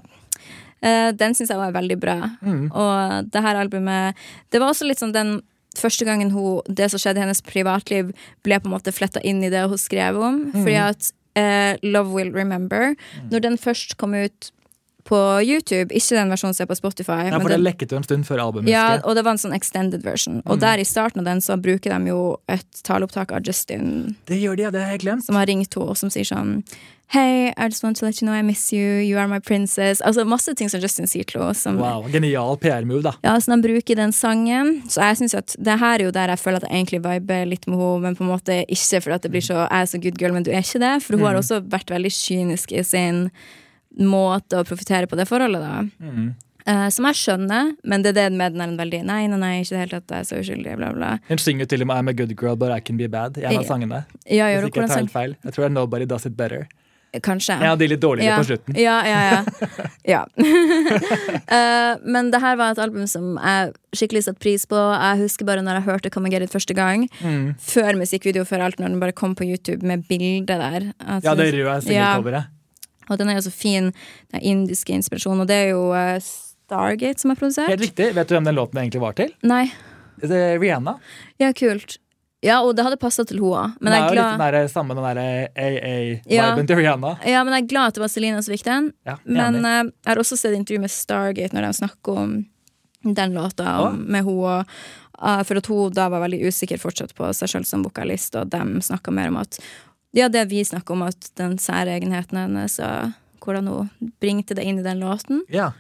[0.80, 2.18] Uh, den syns jeg var veldig bra.
[2.46, 2.68] Mm.
[2.70, 4.20] Og det her albumet
[4.52, 5.40] Det var også litt sånn den
[5.78, 8.14] første gangen hun, det som skjedde i hennes privatliv,
[8.46, 10.46] ble på en måte fletta inn i det hun skrev om.
[10.50, 10.62] Mm.
[10.62, 12.96] Fordi at uh, Love Will Remember,
[13.32, 14.52] når den først kom ut
[15.10, 18.06] på YouTube, ikke den versjonen som er på Spotify Ja, for det lekket jo en
[18.06, 18.70] stund før albumet.
[18.72, 20.40] ja, og det var en sånn extended version.
[20.44, 20.46] Mm.
[20.54, 24.38] Og der i starten av den så bruker de jo et taleopptak av Justin Det
[24.40, 24.72] gjør de, ja.
[24.76, 25.26] Det har jeg glemt.
[25.26, 26.62] som har ringt henne, og som sier sånn
[27.12, 29.02] Hey, I just want to let you know I miss you.
[29.02, 30.00] You are my princess.
[30.06, 31.80] Altså masse ting som Justin sier til henne.
[31.82, 33.16] Wow, Genial PR-move, da.
[33.26, 34.84] ja, som de bruker i den sangen.
[34.86, 37.50] Så jeg synes at det her er jo der jeg føler at jeg egentlig viber
[37.50, 39.90] litt med henne, men på en måte ikke fordi at det blir så jeg er
[39.90, 40.94] så good girl, men du er ikke det.
[41.02, 43.32] For hun har også vært veldig kynisk i sin
[43.98, 45.82] måte å profitere på det forholdet, da.
[46.04, 46.30] Mm.
[46.70, 49.38] Uh, som jeg skjønner, men det er det med den er en veldig Nei, nei,
[49.42, 51.14] nei, ikke i det hele tatt, jeg er så uskyldig, bla, bla.
[51.30, 53.40] Hun synger til og med I'm a good girl, but I can be bad.
[53.40, 54.04] i En av sangene.
[54.26, 55.38] Ja, Hvis ikke jeg tar helt feil.
[55.44, 56.68] Jeg tror det er Nobody Does It Better.
[57.26, 57.56] Kanskje.
[57.58, 58.38] Ja, de de litt dårligere ja.
[58.38, 58.76] på slutten.
[58.78, 59.88] Ja, ja, ja.
[60.14, 60.26] ja.
[61.50, 64.78] Eh, men det her var et album som jeg skikkelig satte pris på.
[64.78, 67.08] Jeg husker bare når jeg hørte Come and Get It første gang.
[67.26, 67.56] Mm.
[67.58, 70.92] Før musikkvideo, før alt, når den bare kom på YouTube med bildet der.
[71.00, 72.54] At- Ja, det røde singelcoveret.
[73.10, 73.92] Og den er jo så fin,
[74.34, 75.42] den indiske inspirasjonen.
[75.46, 76.20] Og det er jo eh,
[76.70, 77.70] Stargate som er produsert.
[77.72, 78.12] Helt riktig.
[78.16, 79.32] Vet du hvem den låten egentlig var til?
[79.44, 79.66] Nei.
[80.22, 80.98] Det er Rihanna.
[81.42, 81.98] Ja, kult.
[82.46, 83.74] Ja, og det hadde passa til henne.
[83.82, 85.26] Men det jeg er jo litt den der, samme den derre
[85.60, 86.46] AA-viben Ja.
[86.64, 87.18] til Rihanna.
[87.28, 88.88] Ja, men jeg er glad at det var Celine som fikk den.
[89.08, 92.38] Ja, Men eh, jeg har også sett intervju med Stargate når de snakker om
[93.04, 94.08] den låta om, Å.
[94.12, 94.66] med henne.
[95.22, 98.50] eh, for at hun da var veldig usikker fortsatt på seg sjøl som vokalist, og
[98.54, 99.60] de snakka mer om at
[100.16, 103.12] Ja, det vi snakker om, at den særegenheten hennes, og
[103.44, 105.44] hvordan hun bringte det inn i den låten.
[105.50, 105.72] ja.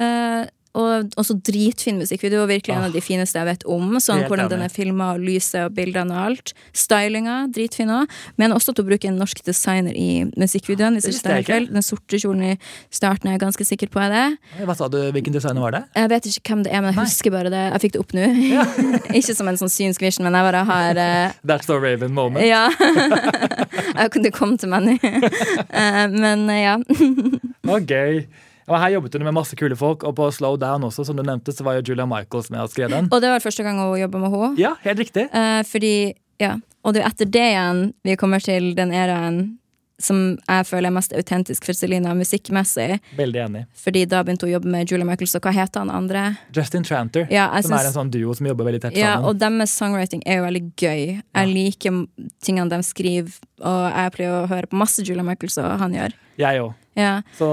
[0.00, 0.46] Eh,
[0.78, 2.46] og også dritfin musikkvideo.
[2.48, 3.98] Virkelig en av de fineste jeg vet om.
[4.00, 6.52] Sånn Hvordan den er filma, og lyset og bildene og alt.
[6.76, 8.12] Stylinga, dritfin òg.
[8.40, 10.96] Men også at hun bruker en norsk designer i musikkvideoen.
[10.96, 11.68] Hvis Det ikke det er.
[11.72, 12.52] Den sorte kjolen i
[12.90, 14.24] starten er jeg ganske sikker på er det.
[14.64, 15.82] Hva sa du, Hvilken designer var det?
[15.98, 17.08] Jeg vet ikke hvem det er, men jeg Nei.
[17.10, 17.64] husker bare det.
[17.72, 18.28] Jeg fikk det opp nå.
[19.20, 21.36] ikke som en sånn synsk vision, men jeg bare har uh...
[21.44, 22.46] That's the Raven moment.
[22.46, 22.68] Ja.
[23.92, 24.94] Jeg kunne komme til meg nå.
[25.02, 26.78] uh, men uh, ja.
[27.68, 28.24] Å, gøy.
[28.68, 31.22] Og her jobbet hun med masse kule folk, og på Slow Down også, som du
[31.26, 33.08] nevnte, så var jo Julia Michaels med og skrev den.
[33.12, 34.52] Og det var første gang hun jobba med henne.
[34.60, 35.28] Ja, helt riktig.
[35.32, 35.94] Eh, fordi,
[36.42, 36.56] ja.
[36.84, 39.58] Og det er etter det igjen vi kommer til den eraen
[40.02, 40.16] som
[40.48, 42.96] jeg føler er mest autentisk for Selena musikkmessig.
[43.14, 43.60] Veldig enig.
[43.78, 46.24] Fordi da begynte hun å jobbe med Julia Michaels, og hva heter han andre?
[46.56, 49.28] Justin Tranter, Ja, som som er en sånn duo som jobber veldig tett Ja, sammen.
[49.30, 51.22] og deres songwriting er jo veldig gøy.
[51.22, 52.06] Jeg liker
[52.42, 53.30] tingene de skriver,
[53.62, 56.12] og jeg pleier å høre på masse Julia Michaels, og han gjør.
[56.38, 56.74] Jeg òg.
[56.98, 57.22] Ja.
[57.38, 57.48] Så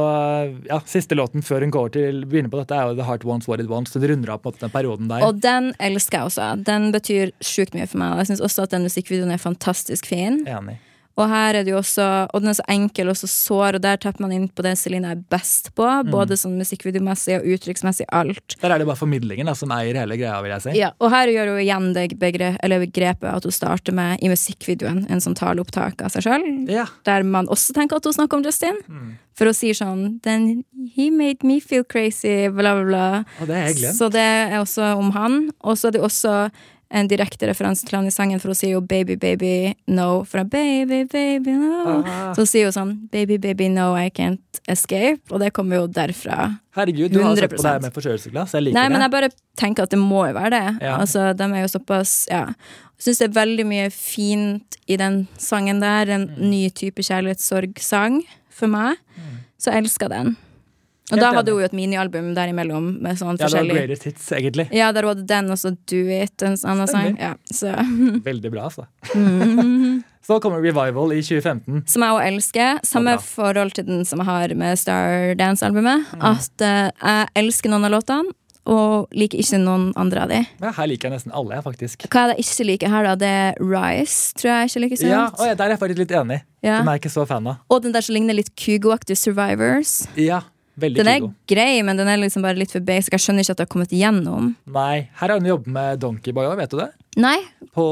[0.67, 3.47] ja, Siste låten før hun går til begynner på dette, er jo The Heart Wants
[3.47, 3.93] What It Wants.
[3.93, 5.23] Så det runder av på den perioden der.
[5.27, 6.49] Og den elsker jeg også.
[6.67, 8.15] Den betyr sjukt mye for meg.
[8.15, 10.43] Og jeg syns også at den musikkvideoen er fantastisk fin.
[10.49, 10.79] Enig.
[11.19, 13.83] Og her er det jo også Og den er så enkel og så sår, og
[13.83, 15.87] der tapper man inn på det Celine er best på.
[16.09, 18.55] Både sånn musikkvideomessig og uttrykksmessig alt.
[18.61, 20.75] Der er det bare formidlingen da, som eier hele greia, vil jeg si.
[20.79, 25.23] Ja, og her gjør hun igjen det begrepet at hun starter med i musikkvideoen en
[25.23, 26.45] sånn taleopptak av seg sjøl.
[26.71, 26.87] Ja.
[27.07, 28.79] Der man også tenker at hun snakker om Justin.
[29.39, 33.05] For hun sier sånn Then he made me feel crazy, bla, bla, bla.
[33.39, 33.99] Og det er jeg glemt.
[33.99, 35.39] Så det er også om han.
[35.63, 36.35] Og så er det også
[36.91, 40.25] en direkte referanse til han i sangen, for hun sier jo 'baby, baby, no'.
[40.25, 42.03] Fra 'baby, baby, no'.
[42.05, 42.33] Ah.
[42.33, 45.21] Så hun sier jo sånn 'baby, baby, no, I can't escape'.
[45.31, 46.59] Og det kommer jo derfra.
[46.75, 48.53] Herregud, du har sett på det her med forkjølelsesglass.
[48.53, 50.81] Jeg liker Nei, men jeg bare tenker at det må jo være det.
[50.81, 50.97] Ja.
[50.97, 52.45] Altså, de er jo såpass Ja.
[52.99, 56.09] Jeg syns det er veldig mye fint i den sangen der.
[56.09, 56.49] En Mm.
[56.49, 58.97] ny type kjærlighetssorgsang for meg.
[59.57, 60.37] Så jeg elsker den.
[61.09, 64.05] Og Helt da hadde hun jo et minialbum derimellom med sånn Ja, det var Greatest
[64.05, 64.67] Hits, egentlig.
[64.75, 67.17] Ja, der var det den, og så Do It, en annen sang.
[67.17, 67.73] Ja, så.
[68.29, 68.85] Veldig bra, altså.
[69.15, 70.03] Mm.
[70.29, 71.87] Så kommer Revival i 2015.
[71.89, 72.81] Som jeg òg elsker.
[72.85, 76.11] Samme forhold til den som jeg har med Star Dance-albumet.
[76.11, 76.25] Mm.
[76.35, 78.35] At uh, jeg elsker noen av låtene,
[78.69, 80.43] og liker ikke noen andre av de.
[80.61, 82.05] Ja, her liker jeg nesten alle, faktisk.
[82.11, 83.15] Hva er det jeg ikke liker her, da?
[83.17, 86.13] Det er Rise, tror jeg ikke liker så Ja, ja, Der er jeg faktisk litt
[86.21, 86.41] enig.
[86.61, 86.77] Ja.
[86.77, 87.63] Den er jeg ikke så fan av.
[87.71, 90.03] Og den der som ligner litt Kygo-aktig Survivors.
[90.19, 90.43] Ja,
[90.79, 91.33] veldig Den er Kygo.
[91.47, 93.11] grei, men den er liksom bare litt for basic.
[93.11, 94.55] Jeg skjønner ikke at det har kommet igjennom.
[94.67, 96.89] Nei, her har hun jobbet med Donkeyboy òg, vet du det?
[97.17, 97.37] Nei.
[97.75, 97.85] På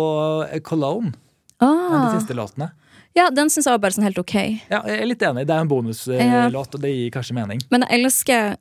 [0.64, 0.64] Cologne.
[0.64, 1.14] Cologne.
[1.60, 2.14] En av Ah.
[2.14, 2.72] de siste låtene.
[3.16, 4.34] Ja, den syns jeg var bare sånn helt ok.
[4.70, 5.48] Ja, jeg er litt enig.
[5.48, 6.46] Det er en bonuslåt, Ja.
[6.54, 7.60] og det gir kanskje mening.
[7.72, 8.58] Men jeg elsker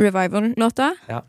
[0.00, 0.94] Revival-låta.
[1.08, 1.20] Ja.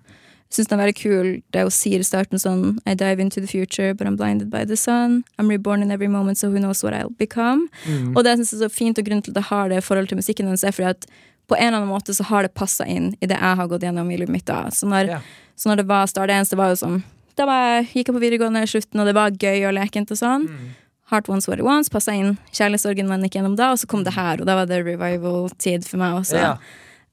[0.53, 1.29] Syns den er veldig kul.
[1.51, 4.63] Det hun sier i starten sånn I dive into the future, but I'm blinded by
[4.65, 5.23] the sun.
[5.39, 7.67] I'm reborn in every moment, so who knows what I'll become.
[7.87, 8.15] Mm.
[8.15, 9.81] Og det synes jeg er så fint, og grunnen til at jeg har det i
[9.81, 11.05] forhold til musikken hennes, er fordi at
[11.53, 13.85] på en eller annen måte så har det passa inn i det jeg har gått
[13.85, 14.45] gjennom i livet mitt.
[14.49, 15.27] da Så når, yeah.
[15.55, 17.01] så når det var Star Dance, det var jo sånn
[17.37, 20.11] Da var jeg, gikk jeg på videregående i slutten, og det var gøy og lekent
[20.13, 20.47] og sånn.
[20.49, 20.71] Mm.
[21.09, 22.35] Heart Once What It Wants passa inn.
[22.53, 25.87] Kjærlighetssorgen man gikk gjennom da, og så kom det her, og da var det revival-tid
[25.87, 26.37] for meg også.
[26.37, 26.61] Yeah.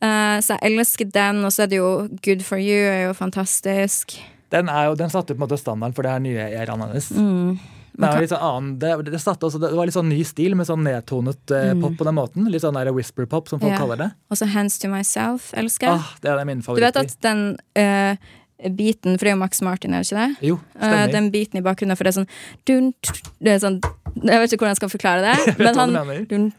[0.00, 1.90] Uh, så jeg elsker den, og så er det jo
[2.24, 4.18] Good for you er jo fantastisk.
[4.52, 7.10] Den, er jo, den satte på en måte standarden for det her nye æraen hennes.
[7.16, 7.79] Mm.
[7.92, 11.72] Det, sånn det, det, også, det var litt sånn ny stil med sånn nedtonet eh,
[11.80, 12.46] pop på den måten.
[12.52, 13.74] Litt sånn der whisper-pop, som folk Mm.
[13.74, 13.78] Ja.
[13.82, 14.10] kaller det.
[14.30, 15.98] Og så Hands to Myself elsker jeg.
[16.00, 18.16] Ah, det er min du vet at den eh,
[18.76, 20.48] biten, for det er jo Max Martin, er det ikke det?
[20.50, 21.12] Jo, Eh, stemmer.
[21.12, 22.30] den biten i bakgrunnen, for det er sånn,
[22.66, 22.92] dun,
[23.40, 23.80] det er sånn
[24.24, 26.52] Jeg vet ikke hvordan jeg skal forklare det, men han, dun,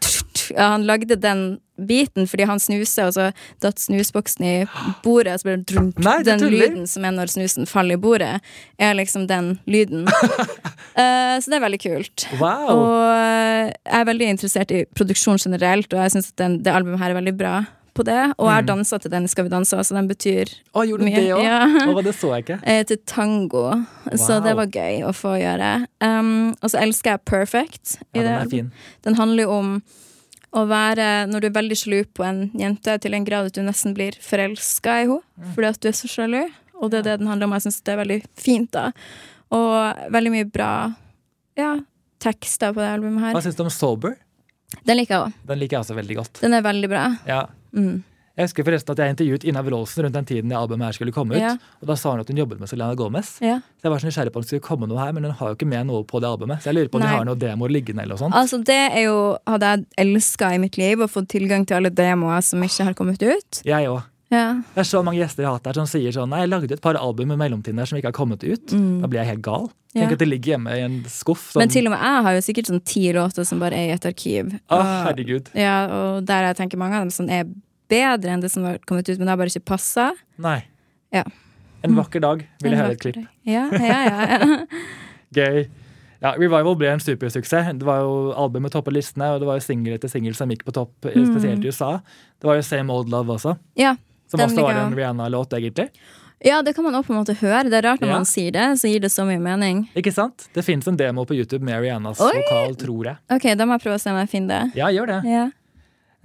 [0.55, 3.25] ja, han lagde den biten fordi han snuser, og så
[3.63, 4.53] datt snusboksen i
[5.03, 5.33] bordet.
[5.33, 8.01] Og så ble det dun, Nei, det den lyden som er når snusen faller i
[8.01, 8.39] bordet,
[8.79, 10.07] er liksom den lyden.
[10.07, 12.27] uh, så det er veldig kult.
[12.39, 12.71] Wow!
[12.71, 17.11] Og eh, jeg er veldig interessert i produksjon generelt, og jeg syns det albumet her
[17.11, 17.55] er veldig bra
[17.93, 18.19] på det.
[18.37, 21.09] Og jeg har dansa til den Skal vi danse, så den betyr Å, gjorde du
[21.09, 21.15] mye.
[21.15, 21.43] det òg?
[21.43, 22.01] Ja.
[22.07, 22.59] det så jeg ikke.
[22.63, 23.63] Eh, til tango.
[24.15, 25.71] Så det var gøy å få gjøre.
[26.03, 27.97] Um, og så elsker jeg Perfect.
[28.13, 28.71] i Ja, den er fin.
[29.03, 29.75] Den handler jo om
[30.51, 33.61] å være Når du er veldig sjalu på en jente til en grad at du
[33.63, 35.53] nesten blir forelska i henne Mm.
[35.55, 36.41] fordi at du er så sjalu.
[36.81, 37.53] Og det er det den handler om.
[37.53, 38.71] Jeg syns det er veldig fint.
[38.71, 38.91] da
[39.51, 40.95] Og veldig mye bra
[41.57, 41.79] ja,
[42.19, 43.33] tekster på det albumet her.
[43.35, 44.15] Hva syns du om Sober?
[44.87, 45.33] Den liker jeg òg.
[45.47, 46.41] Den liker jeg også veldig godt.
[46.41, 47.03] Den er veldig bra.
[47.27, 47.41] Ja.
[47.75, 48.03] Mm.
[48.31, 51.11] Jeg husker forresten at jeg intervjuet Ina Wroldsen rundt den tiden det albumet her skulle
[51.13, 51.41] komme ut.
[51.41, 51.51] Ja.
[51.83, 53.33] Og da sa hun at hun jobbet med Selena Gomez.
[53.43, 53.57] Ja.
[53.75, 55.51] Så jeg var så nysgjerrig på om det skulle komme noe her, men hun har
[55.51, 56.63] jo ikke med noe på det albumet.
[56.63, 57.09] Så jeg lurer på om Nei.
[57.11, 58.37] de har noen demoer liggende eller noe sånt.
[58.39, 59.17] Altså Det er jo
[59.51, 62.97] hadde jeg elska i mitt liv, å få tilgang til alle demoer som ikke har
[62.97, 63.61] kommet ut.
[63.67, 63.99] Jeg òg.
[64.31, 64.61] Ja.
[64.75, 66.71] Det er så mange gjester jeg har hatt der som sier sånn Nei, jeg lagde
[66.77, 68.71] et par album i mellomtiden der som ikke har kommet ut.
[68.71, 69.67] Da blir jeg helt gal.
[69.91, 70.13] Tenk Mm.
[70.15, 71.49] At det ligger hjemme i en skuff.
[71.51, 73.89] Sånn, Men til og med jeg har jo sikkert sånn ti låter som bare er
[73.89, 74.53] i et arkiv.
[74.71, 75.49] Å, Og- herregud.
[75.53, 77.43] Ja, og der jeg tenker mange av dem som er
[77.89, 80.13] bedre enn det som har kommet ut, men det har bare ikke passa.
[80.39, 80.63] Nei.
[81.11, 81.23] Ja.
[81.83, 83.27] En vakker dag vil jeg høre et klipp.
[83.43, 84.65] Ja, ja, ja, ja.
[85.35, 85.67] Gøy.
[86.21, 87.73] Ja, Revival ble en supersuksess.
[87.79, 90.63] Det var jo Albumet toppet listene, og det var jo singel etter singel som gikk
[90.67, 91.95] på topp, eh, spesielt i USA.
[92.39, 93.95] Det var jo Same Old Love også, ja.
[94.31, 94.95] Som også var en.
[94.97, 95.89] Rihanna-låt, egentlig.
[96.41, 97.63] ja, det kan man også på en måte høre.
[97.69, 98.17] Det er rart når Ja.
[98.17, 99.87] man sier det, så gir det så mye mening.
[99.95, 100.47] Ikke sant?
[100.55, 102.31] Det fins en demo på YouTube med Rihannas Oi!
[102.41, 103.17] vokal, tror jeg.
[103.29, 104.75] Ok, da må jeg prøve å se om jeg finner det.
[104.81, 105.19] Ja, gjør det.
[105.29, 105.49] Ja.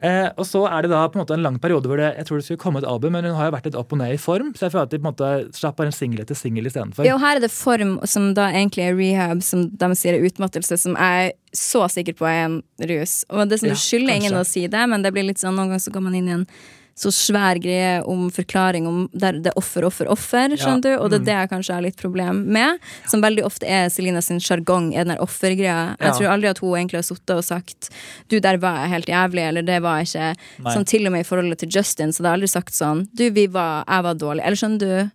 [0.03, 2.27] Eh, og så er det da på en måte en lang periode hvor det, jeg
[2.29, 4.12] tror det skulle komme et album, men hun har jo vært litt opp og ned
[4.12, 6.37] i form, så jeg føler at de på en måte slapp bare en singel etter
[6.37, 7.07] singel istedenfor.
[7.09, 10.27] Ja, og her er det form som da egentlig er rehab, som de sier er
[10.29, 12.59] utmattelse, som jeg er så sikker på er en
[12.92, 13.25] rus.
[13.33, 15.57] Og det sånn, Ja, det skylder ingen å si det, men det blir litt sånn
[15.57, 16.47] noen ganger så går man inn i en
[16.96, 20.92] så svær greie om forklaring om der det er offer, offer, offer, skjønner du?
[20.96, 22.78] Og det er det jeg kanskje har litt problem med.
[23.06, 25.96] Som veldig ofte er Selina sin sjargong, er den der offergreia.
[26.00, 26.12] Jeg Ja.
[26.16, 27.90] tror aldri at hun egentlig har sittet og sagt
[28.32, 30.30] du, der var jeg helt jævlig, eller det var jeg ikke.
[30.64, 30.72] Nei.
[30.74, 33.28] Sånn til og med i forholdet til Justin, så det har aldri sagt sånn du,
[33.30, 34.42] vi var, jeg var dårlig.
[34.46, 35.11] Eller skjønner du?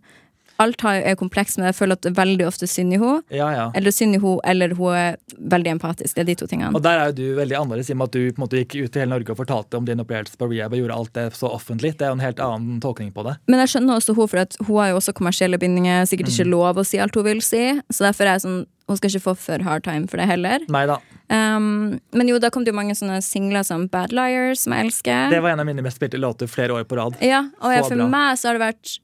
[0.60, 3.24] Alt er komplekst, men jeg føler at det er veldig ofte synd i henne.
[3.34, 3.72] Ja, ja.
[3.76, 6.16] Eller synd i henne, eller hun er veldig empatisk.
[6.16, 6.74] Det er de to tingene.
[6.76, 8.60] Og der er jo du veldig annerledes, i og med at du på en måte
[8.62, 11.14] gikk ut til hele Norge og fortalte om din opplevelse på rehab og gjorde alt
[11.14, 11.96] det så offentlig.
[11.98, 13.38] Det er jo en helt annen tolkning på det.
[13.48, 16.06] Men jeg skjønner også hun, for hun har jo også kommersielle bindinger.
[16.06, 16.52] Sikkert ikke Mm.
[16.52, 17.82] lov å si alt hun vil si.
[17.90, 20.60] Så derfor er jeg sånn Hun skal ikke få for hard time for det heller.
[20.68, 20.98] Neida.
[21.30, 24.86] Um, men jo, da kom det jo mange sånne singler som Bad Liars, som jeg
[24.90, 25.30] elsker.
[25.32, 27.16] Det var en av mine mest spilte låter flere år på rad.
[27.24, 28.08] Ja, og jeg, for bra.
[28.12, 28.98] meg så har det vært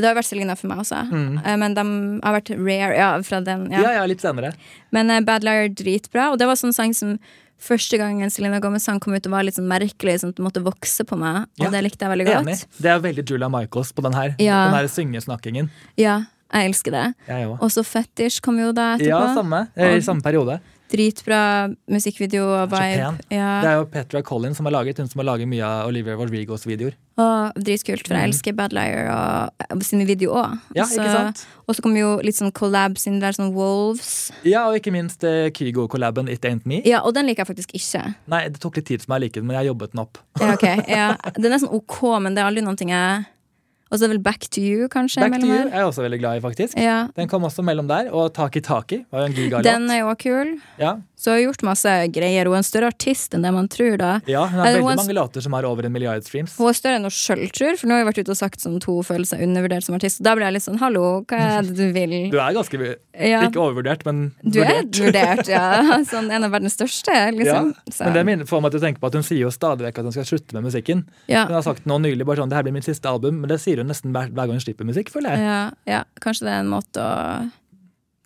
[0.00, 1.02] Det har vært Selena for meg også.
[1.10, 1.40] Mm.
[1.44, 1.84] Eh, Men de
[2.22, 3.68] har vært rare, ja, fra den.
[3.70, 3.90] Ja, Ja.
[4.00, 4.54] ja, litt senere.
[4.94, 7.18] Men uh, Bad Liar dritbra, og det var sånn sang som
[7.58, 10.60] Første gangen Selena Gomez-sang kom ut og var litt sånn merkelig, sånn at det måtte
[10.62, 11.48] vokse på meg.
[11.58, 12.46] Og Ja, det likte jeg veldig godt.
[12.46, 12.60] Enig.
[12.78, 14.36] Det er veldig Julia Michaels på den her.
[14.38, 14.60] Ja.
[14.68, 15.70] Den her syngesnakkingen.
[15.98, 16.20] Ja,
[16.54, 17.14] jeg elsker det.
[17.58, 19.10] Og så Fetish kom jo da etterpå.
[19.10, 19.64] Ja, samme.
[19.74, 20.60] Eh, I samme periode.
[20.88, 21.40] Dritbra
[21.90, 23.10] musikkvideo og vibe.
[23.28, 23.48] Ja.
[23.60, 26.16] Det er jo Petra Collins som har laget hun som har laget mye av Olivia
[26.16, 26.96] Rodrigos videoer.
[27.18, 30.58] Og dritkult, for jeg elsker Bad Liar og, og sine videoer òg.
[30.70, 30.76] Mm.
[30.78, 31.22] Ja?
[31.66, 34.30] Og så kommer jo litt sånn collabs inn der, sånn Wolves.
[34.46, 36.80] Ja, og ikke minst uh, Kygo-collaben It Ain't Me.
[36.88, 38.04] Ja, og den liker jeg faktisk ikke.
[38.30, 40.22] Nei, det tok litt tid for meg å like den, men jeg jobbet den opp.
[40.40, 40.84] Ja, okay.
[40.98, 41.10] ja.
[41.36, 43.26] Den er sånn ok, men det er aldri noe jeg
[43.90, 45.22] Og så vel Back to You, kanskje?
[45.24, 45.68] Back to You her.
[45.72, 46.76] er jeg også veldig glad i, faktisk.
[46.76, 47.08] Ja.
[47.16, 49.64] Den kom også mellom der, og Taki Taki var jo en gigalåt.
[49.64, 50.56] Den er jo kul.
[50.78, 50.96] Ja.
[51.18, 52.46] Så hun har gjort masse greier.
[52.46, 54.10] Hun er en større artist enn det man tror, da.
[54.28, 56.54] ja, hun har Eller veldig hun mange låter som har over en milliard streams.
[56.60, 58.60] Hun er større enn hun sjøl tror, for nå har hun vært ute og sagt
[58.62, 60.20] sånn to føler seg undervurdert som artist.
[60.22, 62.14] Da blir jeg litt sånn hallo, hva er det du vil?
[62.34, 63.40] Du er ganske Ja.
[63.48, 65.00] Ikke overvurdert, men Du er vurdert.
[65.00, 65.64] vurdert, ja.
[66.12, 67.72] Sånn en av verdens største, liksom.
[67.74, 68.04] Ja.
[68.04, 69.98] men det minner- får meg til å tenke på at Hun sier jo stadig vekk
[69.98, 71.02] at hun skal slutte med musikken.
[71.26, 73.48] ja, Hun har sagt nå nylig bare sånn, det her blir mitt siste album, men
[73.50, 75.10] det sier hun nesten hver, hver gang hun slipper musikk.
[75.14, 75.46] føler jeg.
[75.46, 77.50] ja, ja, kanskje det er en måte å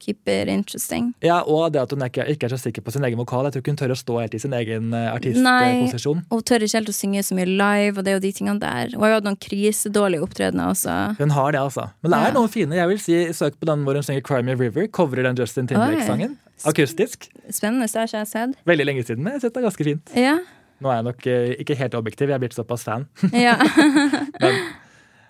[0.03, 1.13] keep it interesting.
[1.23, 3.45] Ja, Og det at hun ikke, ikke er så sikker på sin egen vokal.
[3.47, 6.17] Jeg tror ikke hun tør å stå helt i sin egen artistposisjon.
[6.17, 6.27] Nei.
[6.33, 8.33] Og hun tør ikke helt å synge så mye live, og det er jo de
[8.35, 8.91] tingene der.
[8.97, 10.97] Hun har jo hatt noen krisedårlige opptredener også.
[11.21, 11.85] Hun har det, altså.
[12.03, 12.35] Men det er Ja.
[12.35, 12.75] noen fine.
[12.75, 14.89] Jeg vil si Søk på den hvor hun synger Cry Me River.
[14.89, 16.37] Covrer den Justin Timberlake-sangen.
[16.67, 17.29] Akustisk.
[17.51, 18.59] Spennende, det har ikke jeg sett.
[18.67, 20.11] Veldig lenge siden, men jeg sett det er ganske fint.
[20.19, 20.35] Ja.
[20.83, 23.07] Nå er jeg nok eh, ikke helt objektiv, jeg er blitt såpass fan.
[23.33, 23.55] ja.
[24.43, 24.59] Men,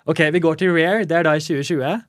[0.09, 1.07] ok, vi går til Rare.
[1.09, 2.03] Det er da i 2020.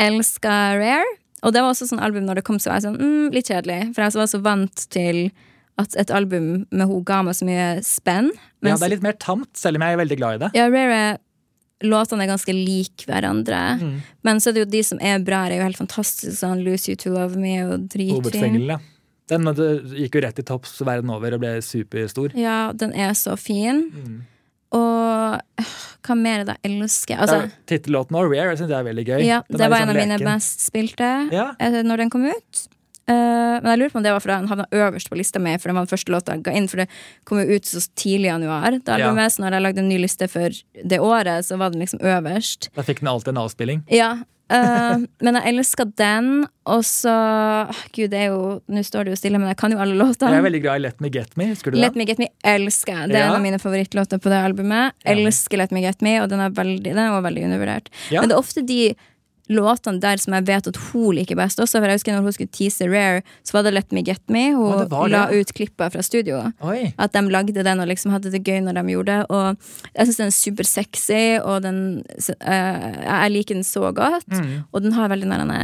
[0.00, 1.16] Elsker Rare.
[1.40, 3.48] Og det var også sånn album når det kom, så var jeg sånn mm, litt
[3.48, 3.80] kjedelig.
[3.94, 5.22] For jeg var så vant til
[5.80, 8.28] at et album med henne ga meg så mye spenn.
[8.60, 10.54] Ja, Det er litt mer tamt, selv om jeg er veldig glad i det.
[10.58, 11.02] Ja, Rare
[11.80, 13.60] låtene er ganske like hverandre.
[13.80, 14.00] Mm.
[14.26, 16.36] Men så er det jo de som er bra, er jo helt fantastiske.
[16.40, 18.58] Sånn Lose You To Love Me og dritfin.
[18.68, 18.80] Ja.
[19.30, 22.34] Den eh, gikk jo rett i topps verden over og ble superstor.
[22.38, 23.86] Ja, den er så fin.
[23.94, 24.20] Mm.
[24.72, 25.40] Og
[26.06, 27.20] hva mer er det jeg elsker?
[27.20, 29.22] Altså, Ja, Tittellåten Rare syns jeg er veldig gøy.
[29.26, 30.30] ja, Den det var litt en av mine leken.
[30.34, 31.48] best spilte Ja.
[31.58, 32.66] eh, når den kom ut.
[33.10, 35.56] Uh, men jeg lurer på om det var fordi den havna øverst på lista mi,
[35.58, 36.68] for det var den første låta jeg ga inn.
[36.70, 36.88] For det
[37.26, 38.76] kom jo ut så tidlig i januar.
[38.86, 39.12] Da Ja.
[39.12, 40.50] Med, så når jeg lagde en ny liste for
[40.84, 42.68] det året, så var den liksom øverst.
[42.76, 43.82] Da fikk den alltid en avspilling.
[43.90, 46.30] Ja, eh, men jeg elsker den.
[46.70, 47.12] Og så
[47.96, 50.30] Gud, det er jo Nå står det jo stille, men jeg kan jo alle låtene.
[50.34, 51.48] Jeg er veldig glad i Let Me Get Me.
[51.50, 51.96] Husker du Let?
[51.98, 53.08] Me Get Me elsker jeg.
[53.10, 53.30] Det er Ja.
[53.32, 54.92] en av mine favorittlåter på det albumet.
[55.04, 55.26] Enig.
[55.26, 57.88] Elsker Let Me Get Me, og den er, veldig, den er veldig undervurdert.
[58.10, 58.20] Ja.
[58.20, 58.94] Men det er ofte de
[59.50, 61.80] låtene der som jeg vet at hun liker best også.
[61.80, 64.50] For jeg husker når hun skulle tease Rare, så var det Let Me Get Me.
[64.56, 66.42] Hun det det, la ut klipper fra studio.
[66.66, 66.92] Oi.
[67.00, 69.22] At de lagde den og liksom hadde det gøy når de gjorde det.
[69.30, 74.28] Og jeg syns den er supersexy, og den uh, Jeg liker den så godt.
[74.30, 74.60] Mm.
[74.70, 75.56] Og den har veldig den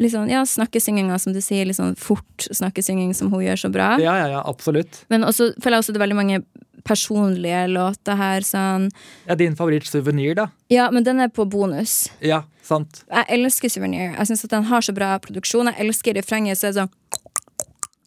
[0.00, 3.94] liksom, ja, snakkesynginga, som du sier, sånn fort snakkesynging som hun gjør så bra.
[4.02, 5.04] Ja, ja, ja, absolutt.
[5.12, 6.42] Men også føler jeg også det er veldig mange
[6.84, 8.40] personlige låter her.
[8.46, 8.90] Sånn.
[9.28, 10.48] Ja, Din favoritt-suvenir, da?
[10.70, 12.08] Ja, men den er på bonus.
[12.20, 13.04] Ja, sant.
[13.10, 14.14] Jeg elsker suvenir.
[14.16, 15.70] Jeg syns den har så bra produksjon.
[15.72, 16.90] Jeg elsker refrenget, så er det sånn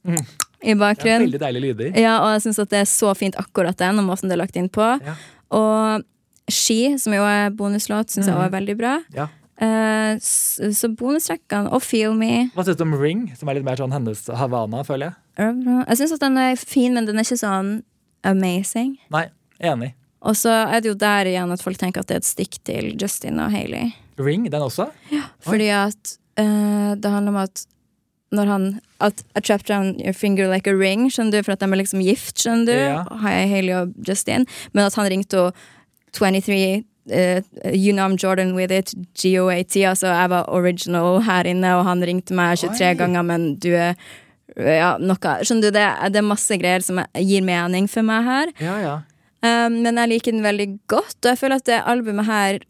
[0.06, 0.26] Mm.
[0.64, 1.26] i bakgrunnen.
[1.32, 1.98] veldig deilige lyder.
[2.00, 4.56] Ja, og jeg syns det er så fint akkurat den, og måten det er lagt
[4.56, 4.86] inn på.
[5.04, 5.16] Ja.
[5.52, 6.04] Og
[6.48, 8.38] Ski, som jo er bonuslåt, syns jeg Mhm.
[8.38, 9.00] også er veldig bra.
[9.16, 9.28] Ja.
[9.60, 13.78] Uh, så bonustrekkene og Feel Me Hva syns du om Ring, som er litt mer
[13.78, 15.64] sånn hennes Havana, føler jeg?
[15.88, 17.82] Jeg syns at den er fin, men den er ikke sånn
[18.26, 18.96] amazing.
[19.14, 19.28] Nei,
[19.62, 19.94] enig.
[20.26, 22.58] Og så er det jo der igjen at folk tenker at det er et stikk
[22.66, 23.94] til Justin og Hailey.
[24.18, 24.90] Ring, den også?
[25.12, 27.66] Ja, Fordi at uh, det handler om at
[28.36, 28.66] når han
[29.00, 31.78] At I trapped down your finger like a ring, skjønner du, for at de er
[31.78, 32.72] liksom gift, skjønner du.
[32.74, 33.04] Ja.
[33.22, 34.48] Hailey og Justin.
[34.74, 35.54] Men at han ringte og
[36.16, 37.42] 23 uh,
[37.74, 39.76] you know I'm Jordan with it, GOAT.
[39.76, 42.94] Altså, jeg var original her inne, og han ringte meg 23 Oi.
[43.04, 43.94] ganger, men du er
[44.56, 48.54] ja, noe Skjønner du, det, det er masse greier som gir mening for meg her.
[48.64, 48.96] Ja, ja.
[49.46, 52.64] Um, men jeg liker den veldig godt, og jeg føler at det albumet her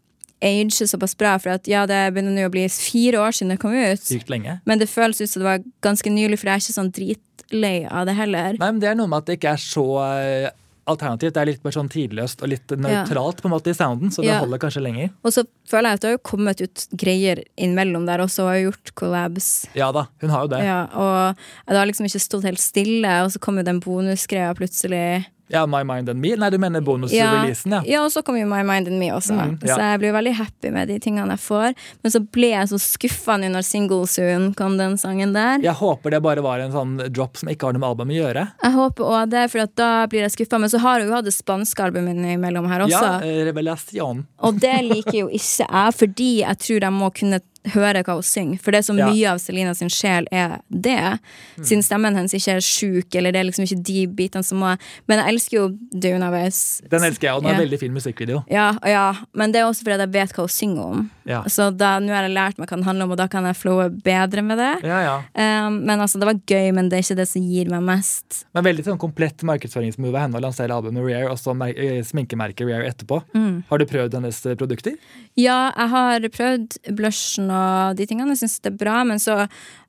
[0.44, 3.60] ager såpass bra, for at ja, det begynner nå å bli fire år siden det
[3.62, 4.02] kom ut.
[4.02, 4.58] Sykt lenge.
[4.68, 7.76] Men det føles ut som det var ganske nylig, for jeg er ikke sånn dritlei
[7.88, 8.58] av det heller.
[8.60, 10.50] Nei, men Det er noe med at det ikke er så eh,
[10.86, 11.34] alternativt.
[11.34, 14.22] Det er litt mer sånn tidløst og litt nøytralt på en måte i sounden, så
[14.22, 14.38] det Ja.
[14.40, 15.10] holder kanskje lenger.
[15.24, 18.50] Og så føler jeg at det har jo kommet ut greier innimellom der også, og
[18.54, 19.66] har gjort collabs.
[19.74, 20.64] Ja da, hun har jo det.
[20.64, 21.36] Ja, og
[21.68, 25.26] det har liksom ikke stått helt stille, og så kom jo den bonusgreia plutselig.
[25.48, 26.32] Ja, My Mind and Me.
[26.36, 27.82] Nei, du mener bonusreleasen, ja.
[27.86, 29.36] ja, og så kom jo My Mind and Me også.
[29.36, 29.76] Mm, ja.
[29.76, 31.76] Så jeg blir veldig happy med de tingene jeg får.
[32.02, 35.62] Men så ble jeg så skuffa nå når Single Soon kom, den sangen der.
[35.62, 38.20] Jeg håper det bare var en sånn drop som ikke har noe med albumet å
[38.24, 38.46] gjøre.
[38.64, 40.62] Jeg håper også det, for da blir jeg skuffa.
[40.62, 43.02] Men så har hun jo hatt det spanske albumet imellom her også.
[43.06, 44.24] Ja, eh, Revelasjon.
[44.46, 47.42] Og det liker jo ikke jeg, fordi jeg tror jeg må kunne
[47.74, 48.60] høre hva hun synger.
[48.62, 49.06] For det er så Ja.
[49.10, 51.18] mye av Selina sin sjel er det.
[51.60, 54.76] Siden stemmen hennes ikke er sjuk, eller det er liksom ikke de bitene som må
[55.08, 56.80] Men jeg elsker jo Dunaves.
[56.90, 57.64] Den elsker jeg, og den er Ja.
[57.66, 58.44] veldig fin musikkvideo.
[58.50, 61.10] Ja, ja, men det er også fordi jeg vet hva hun synger om.
[61.26, 61.42] Ja.
[61.44, 63.88] Så nå har jeg lært meg hva den handler om, og da kan jeg flowe
[63.90, 64.84] bedre med det.
[64.86, 65.00] Ja,
[65.34, 65.66] ja.
[65.66, 68.44] Um, men altså, det var gøy, men det er ikke det som gir meg mest.
[68.54, 72.66] Men veldig sånn komplett markedsføringsmove av henne å lansere albumet Rare og så eh, sminkemerket
[72.68, 73.22] Rare etterpå.
[73.34, 73.64] Mm.
[73.68, 74.94] Har du prøvd hennes produkter?
[75.36, 77.55] Ja, jeg har prøvd blushen og
[77.98, 78.34] de tingene.
[78.34, 79.44] Jeg syns det er bra, men så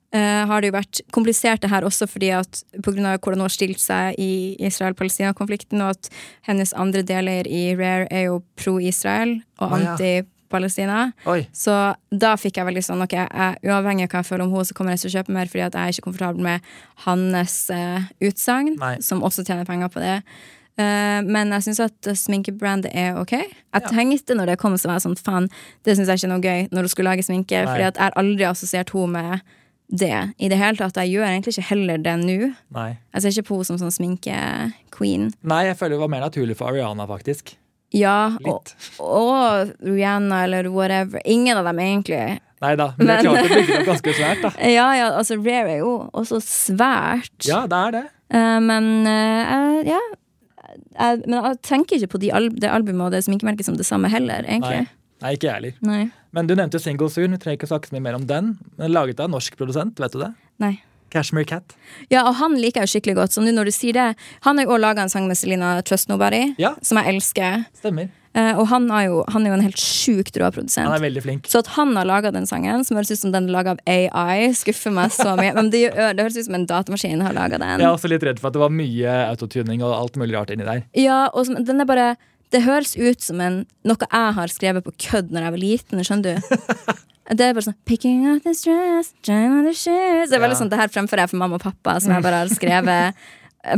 [0.08, 3.52] Uh, har det jo vært komplisert det her også fordi at av hvordan hun har
[3.52, 6.08] stilt seg i Israel-Palestina-konflikten, og at
[6.48, 9.92] hennes andre deler i Rare er jo pro-Israel og ja.
[9.92, 11.10] anti-Palestina.
[11.52, 11.76] Så
[12.08, 14.78] da fikk jeg veldig sånn Ok, jeg, uavhengig av hva jeg føler om henne, så
[14.78, 16.72] kommer jeg til å kjøpe mer fordi at jeg er ikke komfortabel med
[17.04, 20.22] hans uh, utsagn, som også tjener penger på det.
[20.78, 23.32] Eh, men jeg syns at sminkebrandet er ok.
[23.32, 23.80] Jeg Ja.
[23.90, 25.48] tenkte når det kom, så var jeg sånn faen,
[25.84, 27.64] det syns jeg ikke er noe gøy når hun skulle lage sminke.
[27.66, 29.40] Fordi at jeg har aldri assosiert henne med
[29.90, 30.94] det i det hele tatt.
[31.00, 32.54] Jeg gjør egentlig ikke heller det nå.
[32.76, 32.98] Nei.
[33.14, 35.32] Jeg ser ikke på henne som sånn sminke-queen.
[35.42, 37.54] Nei, jeg føler det var mer naturlig for Ariana, faktisk.
[37.96, 38.68] Ja, og,
[39.00, 41.22] og Rihanna eller whatever.
[41.24, 42.38] Ingen av dem, egentlig.
[42.60, 44.50] Nei da, men, Men- det er klart det opp ganske svært, da.
[44.76, 47.46] Ja, ja, altså Rare er jo også svært.
[47.48, 48.04] Ja, det er det.
[48.28, 49.98] Uh, men uh, ja
[50.98, 53.86] jeg, Men jeg tenker ikke på de al det albumet og det sminkemerket som det
[53.86, 54.84] samme heller, egentlig.
[54.86, 54.94] Nei.
[55.22, 56.10] Nei, ikke jeg heller.
[56.32, 58.52] Men du nevnte Single Soon, vi trenger ikke snakke så mye mer om den.
[58.78, 60.32] Men Laget av en norsk produsent, vet du det?
[60.62, 60.76] Nei.
[61.10, 61.74] Cashmere Cat.
[62.12, 63.32] Ja, og han liker jeg jo skikkelig godt.
[63.34, 64.08] Så nå når du sier det
[64.44, 66.74] Han har jo også laga en sang med Selina 'Trust Nobody', Ja.
[66.82, 67.64] som jeg elsker.
[67.74, 68.10] Stemmer.
[68.38, 71.22] Eh, og han, er, jo, han er jo en helt sjukt rå Han er veldig
[71.24, 71.48] flink.
[71.50, 73.80] Så at han har laga den sangen, som høres ut som den er laga av
[73.90, 75.54] AI, skuffer meg så mye.
[75.56, 77.82] Men det, det høres ut som en datamaskin har laga den.
[77.82, 80.54] Jeg er også litt redd for at det var mye autotuning og alt mulig rart
[80.54, 80.84] inni der.
[80.98, 82.08] Ja, og som, den er bare
[82.54, 86.04] Det høres ut som en, noe jeg har skrevet på kødd når jeg var liten.
[86.06, 86.56] Skjønner du?
[87.28, 90.30] Det er bare sånn Picking up the stress, trying on the shoes.
[90.30, 90.60] Det er veldig Ja.
[90.62, 93.18] sånn, det her fremfører jeg for mamma og pappa, som jeg bare har skrevet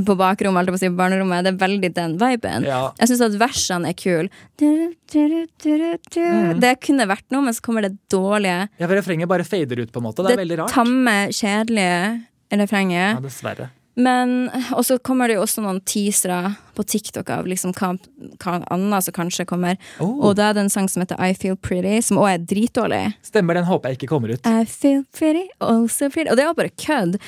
[0.07, 1.47] på bakrommet, holdt jeg på å si, på barnerommet.
[1.47, 2.67] Det er veldig den viben.
[2.69, 2.83] Ja.
[3.01, 4.29] Jeg syns at versene er kule.
[4.61, 6.61] Mm.
[6.61, 8.69] Det kunne vært noe, men så kommer det dårlige.
[8.77, 10.27] Ja, for Refrenget bare fader ut, på en måte.
[10.27, 10.73] Det er veldig rart.
[10.73, 13.17] Det tamme, kjedelige refrenget.
[13.17, 13.71] Ja, dessverre.
[14.01, 17.93] Men Og så kommer det jo også noen teasere på TikTok av liksom hva,
[18.41, 19.77] hva annet som kanskje kommer.
[20.01, 20.15] Oh.
[20.29, 23.03] Og da er det en sang som heter I Feel Pretty, som også er dritdårlig.
[23.27, 24.47] Stemmer, den håper jeg ikke kommer ut.
[24.47, 26.31] I feel pretty, also pretty.
[26.31, 27.19] Og det er jo bare kødd,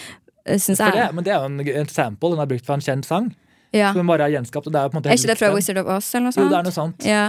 [0.46, 0.96] syns jeg.
[0.96, 3.30] det, men det er jo en, en sample den har brukt fra en kjent sang.
[3.72, 3.92] Ja.
[3.96, 4.68] Som bare er gjenskapt.
[4.68, 5.52] Og det er, på en måte Er ikke det fra.
[5.54, 6.44] Wizard of Oz eller noe sånt?
[6.44, 7.06] Jo, det er noe sånt.
[7.08, 7.24] Ja.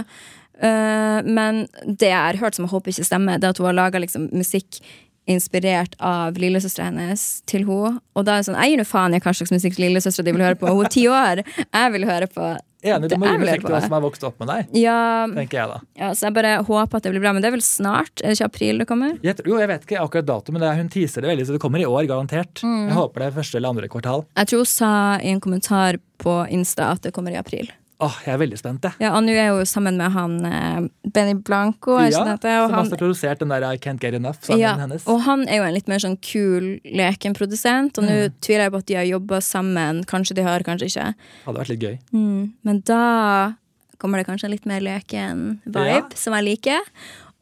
[0.54, 3.66] Uh, men det jeg har hørt som jeg håper ikke stemmer, Det er at hun
[3.70, 4.78] har laga liksom, musikk
[5.26, 7.98] inspirert av lillesøstera hennes til henne.
[8.12, 10.34] Og da er det sånn, jeg gir nå faen i hva slags musikk lillesøstera di
[10.36, 10.68] vil høre på.
[10.68, 11.40] Hun er ti år.
[11.64, 12.50] Jeg vil høre på
[12.84, 14.74] Enig, du må gi musikk til hva som har vokst opp med deg.
[14.76, 14.98] Ja,
[15.32, 15.78] tenker jeg da.
[16.02, 17.32] ja, så jeg bare håper at det blir bra.
[17.36, 18.12] Men det er vel snart?
[18.20, 19.14] Er det ikke april det kommer?
[19.24, 21.56] Jeg, jo, jeg vet ikke akkurat dato, men det er, hun teaser det veldig, så
[21.56, 22.60] det kommer i år, garantert.
[22.64, 22.90] Mm.
[22.90, 24.26] Jeg håper det er første eller andre kvartal.
[24.36, 27.72] Jeg tror hun sa i en kommentar på Insta at det kommer i april.
[28.02, 28.92] Åh, jeg er veldig spent, jeg.
[29.00, 31.94] Ja, Og nå er jeg jo sammen med han eh, Benny Blanco.
[32.02, 35.06] Ja, det som han, også har produsert den der I Can't Get Enough-sangen ja, hennes.
[35.06, 37.98] og han er jo en litt mer sånn kul lekenprodusent.
[37.98, 38.34] Og nå Mm.
[38.42, 40.04] tviler jeg på at de har jobba sammen.
[40.04, 41.14] Kanskje de har, kanskje ikke.
[41.46, 41.98] Hadde vært litt gøy.
[42.12, 43.54] Mm, men da
[43.98, 46.02] kommer det kanskje en litt mer leken vibe, Ja.
[46.14, 46.80] som jeg liker.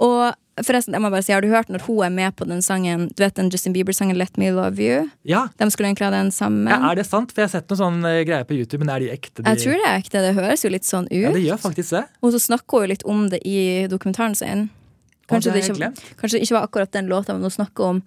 [0.03, 2.61] Og forresten, jeg må bare si, har du hørt når hun er med på den
[2.65, 5.07] sangen Du vet den Justin Bieber-sangen Let Me Love You?
[5.29, 6.69] Ja, De skulle egentlig ha den sammen.
[6.69, 7.33] ja, er det sant?
[7.33, 9.41] For jeg har sett noen sånne greier på YouTube, men er de ekte?
[9.41, 9.47] De...
[9.49, 10.25] jeg tror det er ekte.
[10.27, 11.17] Det høres jo litt sånn ut.
[11.17, 12.05] Ja, det gjør faktisk det.
[12.21, 13.59] Og så snakker hun jo litt om det i
[13.93, 14.69] dokumentaren sin.
[14.69, 17.85] Å, Kanskje, det det ikke, kanskje det ikke var akkurat den låta, men hun snakker
[17.95, 18.03] om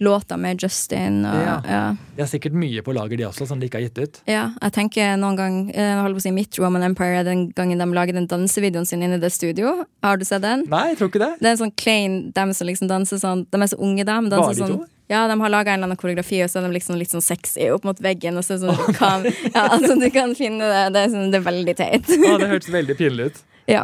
[0.00, 1.24] låter med Justin.
[1.24, 1.56] Og, Ja.
[1.68, 1.96] ja.
[2.16, 4.20] De har sikkert mye på lager, de også, som de ikke har gitt ut.
[4.26, 7.46] Ja, jeg tenker noen gang eh, Jeg holder på å si Mitt Roman Empire den
[7.56, 9.84] gangen de lager den dansevideoen sin inne i det studio.
[10.02, 10.64] Har du sett den?
[10.72, 11.32] Nei, jeg tror ikke det.
[11.40, 14.30] Det er en sånn klein dem som liksom danser sånn De er så unge, dem.
[14.32, 14.86] Bare de sånn, to?
[15.12, 17.22] ja, de har laga en eller annen koreografi, og så er de liksom litt sånn
[17.22, 18.36] sexy opp mot veggen.
[18.40, 20.80] Og så er det sånn, kan, ja, altså, du kan finne det.
[20.96, 22.08] Det er, sånn, det er veldig teit.
[22.16, 23.44] Å, det hørtes veldig pinlig ut.
[23.66, 23.82] Ja.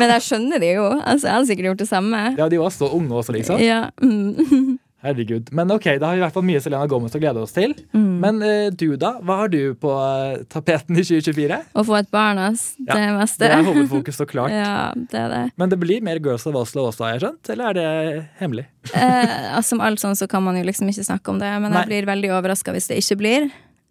[0.00, 0.86] Men jeg skjønner det jo.
[0.98, 2.20] Altså, jeg hadde sikkert gjort det samme.
[2.38, 3.60] Ja, de var så unge også, liksom.
[3.60, 3.90] Ja.
[4.00, 4.78] Mm.
[5.02, 5.48] Herregud.
[5.50, 7.72] Men ok, da har vi i hvert fall mye Selena Gomez å glede oss til.
[7.90, 8.10] Mm.
[8.22, 9.16] Men uh, du, da?
[9.18, 11.58] Hva har du på uh, tapeten i 2024?
[11.74, 12.68] Å få et barn, ass.
[12.78, 13.42] Det Ja, meste.
[13.42, 14.54] Det er hovedfokus, så klart.
[14.62, 15.40] Ja, det er det.
[15.58, 17.50] Men det blir mer Girls of Oslo også, har jeg skjønt?
[17.54, 18.64] Eller er det hemmelig?
[18.94, 21.82] uh, Som alt sånn så kan man jo liksom ikke snakke om det, men Nei.
[21.82, 23.48] jeg blir veldig overraska hvis det ikke blir.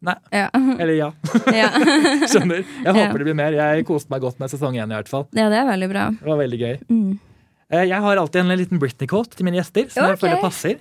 [0.07, 0.15] Nei.
[0.33, 0.45] Ja.
[0.81, 1.09] Eller ja.
[1.51, 1.67] ja.
[2.23, 2.63] Skjønner.
[2.63, 3.57] Jeg håper det blir mer.
[3.59, 5.27] Jeg koste meg godt med sesong én i hvert fall.
[5.35, 6.07] ja, det er veldig bra.
[6.21, 6.79] Det var veldig gøy.
[6.87, 7.11] Mm.
[7.71, 10.79] Jeg har alltid en liten Britney-quote til mine gjester, som jeg føler passer.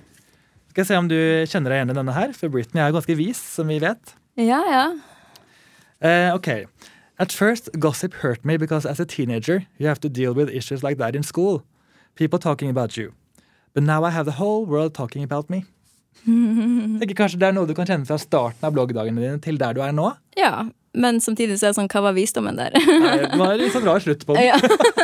[0.71, 1.17] Skal jeg se om du
[1.51, 4.13] kjenner deg igjen i denne her, for Britney er ganske vis, som vi vet.
[4.39, 4.83] Ja, ja.
[5.99, 6.47] Uh, ok.
[7.19, 10.81] At first, gossip hurt me because as a teenager, you have to deal with issues
[10.81, 11.61] like that in school.
[12.15, 13.11] People talking about you.
[13.73, 15.65] But now I have the whole world talking about me.
[16.25, 19.75] Tenker kanskje det er noe du kan kjenne fra starten av bloggdagene dine til der
[19.75, 20.07] du er nå?
[20.39, 20.65] Ja,
[20.95, 22.75] men samtidig så er det sånn, hva var visdommen der?
[22.79, 24.47] Nei, Det var litt sånn rar slutt på den.
[24.51, 24.57] ja.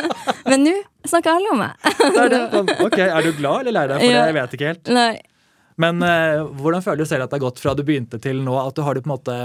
[0.48, 0.72] Men nå
[1.04, 1.88] snakker alle om meg.
[2.08, 2.38] Er det.
[2.54, 4.20] Sånn, ok, Er du glad eller lei deg for det?
[4.30, 4.90] Jeg vet ikke helt.
[4.96, 5.10] Nei.
[5.78, 8.54] Men eh, hvordan føler du selv at det har gått fra du begynte til nå?
[8.66, 9.36] At du har det på en måte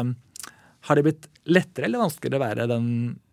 [0.84, 2.88] Har det blitt lettere eller vanskeligere å være den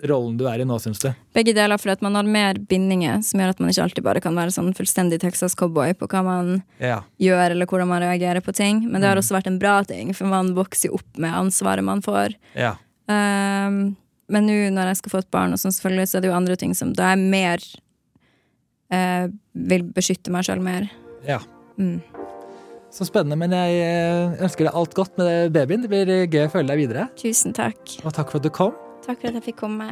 [0.07, 1.09] rollen du er i nå, syns du?
[1.34, 4.20] Begge deler, for at man har mer bindinger, som gjør at man ikke alltid bare
[4.22, 7.01] kan være sånn fullstendig Texas-cowboy på hva man Ja.
[7.18, 8.84] gjør, eller hvordan man reagerer på ting.
[8.90, 9.22] Men det har Mm.
[9.24, 12.34] også vært en bra ting, for man vokser jo opp med ansvaret man får.
[12.55, 12.76] ja.
[13.11, 13.96] Um,
[14.28, 16.36] men nå når jeg skal få et barn, og sånn selvfølgelig, så er det jo
[16.36, 17.59] andre ting som Da jeg mer
[18.92, 20.88] uh, Vil beskytte meg sjøl mer.
[21.26, 21.40] ja.
[21.78, 22.03] Mm.
[22.91, 23.38] Så spennende.
[23.38, 25.84] Men jeg eh, ønsker deg alt godt med babyen.
[25.84, 27.07] Det blir eh, gøy å følge deg videre.
[27.20, 27.78] Tusen takk.
[28.03, 28.74] Og takk for at du kom.
[29.07, 29.86] Takk for at jeg fikk komme.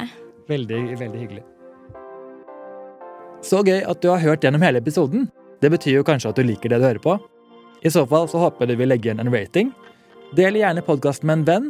[0.51, 1.43] Veldig, veldig hyggelig.
[3.45, 5.29] Så gøy at du har hørt gjennom hele episoden.
[5.63, 7.15] Det betyr jo kanskje at du liker det du hører på.
[7.83, 9.71] I så fall så håper jeg du vil legge igjen en rating.
[10.35, 11.69] Del gjerne podkasten med en venn.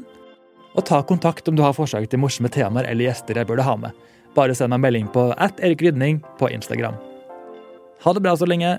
[0.78, 3.76] Og ta kontakt om du har forslag til morsomme temaer eller gjester jeg burde ha
[3.78, 3.94] med.
[4.36, 6.98] Bare send meg melding på at Erik Rydning på Instagram.
[8.04, 8.78] Ha det bra så lenge.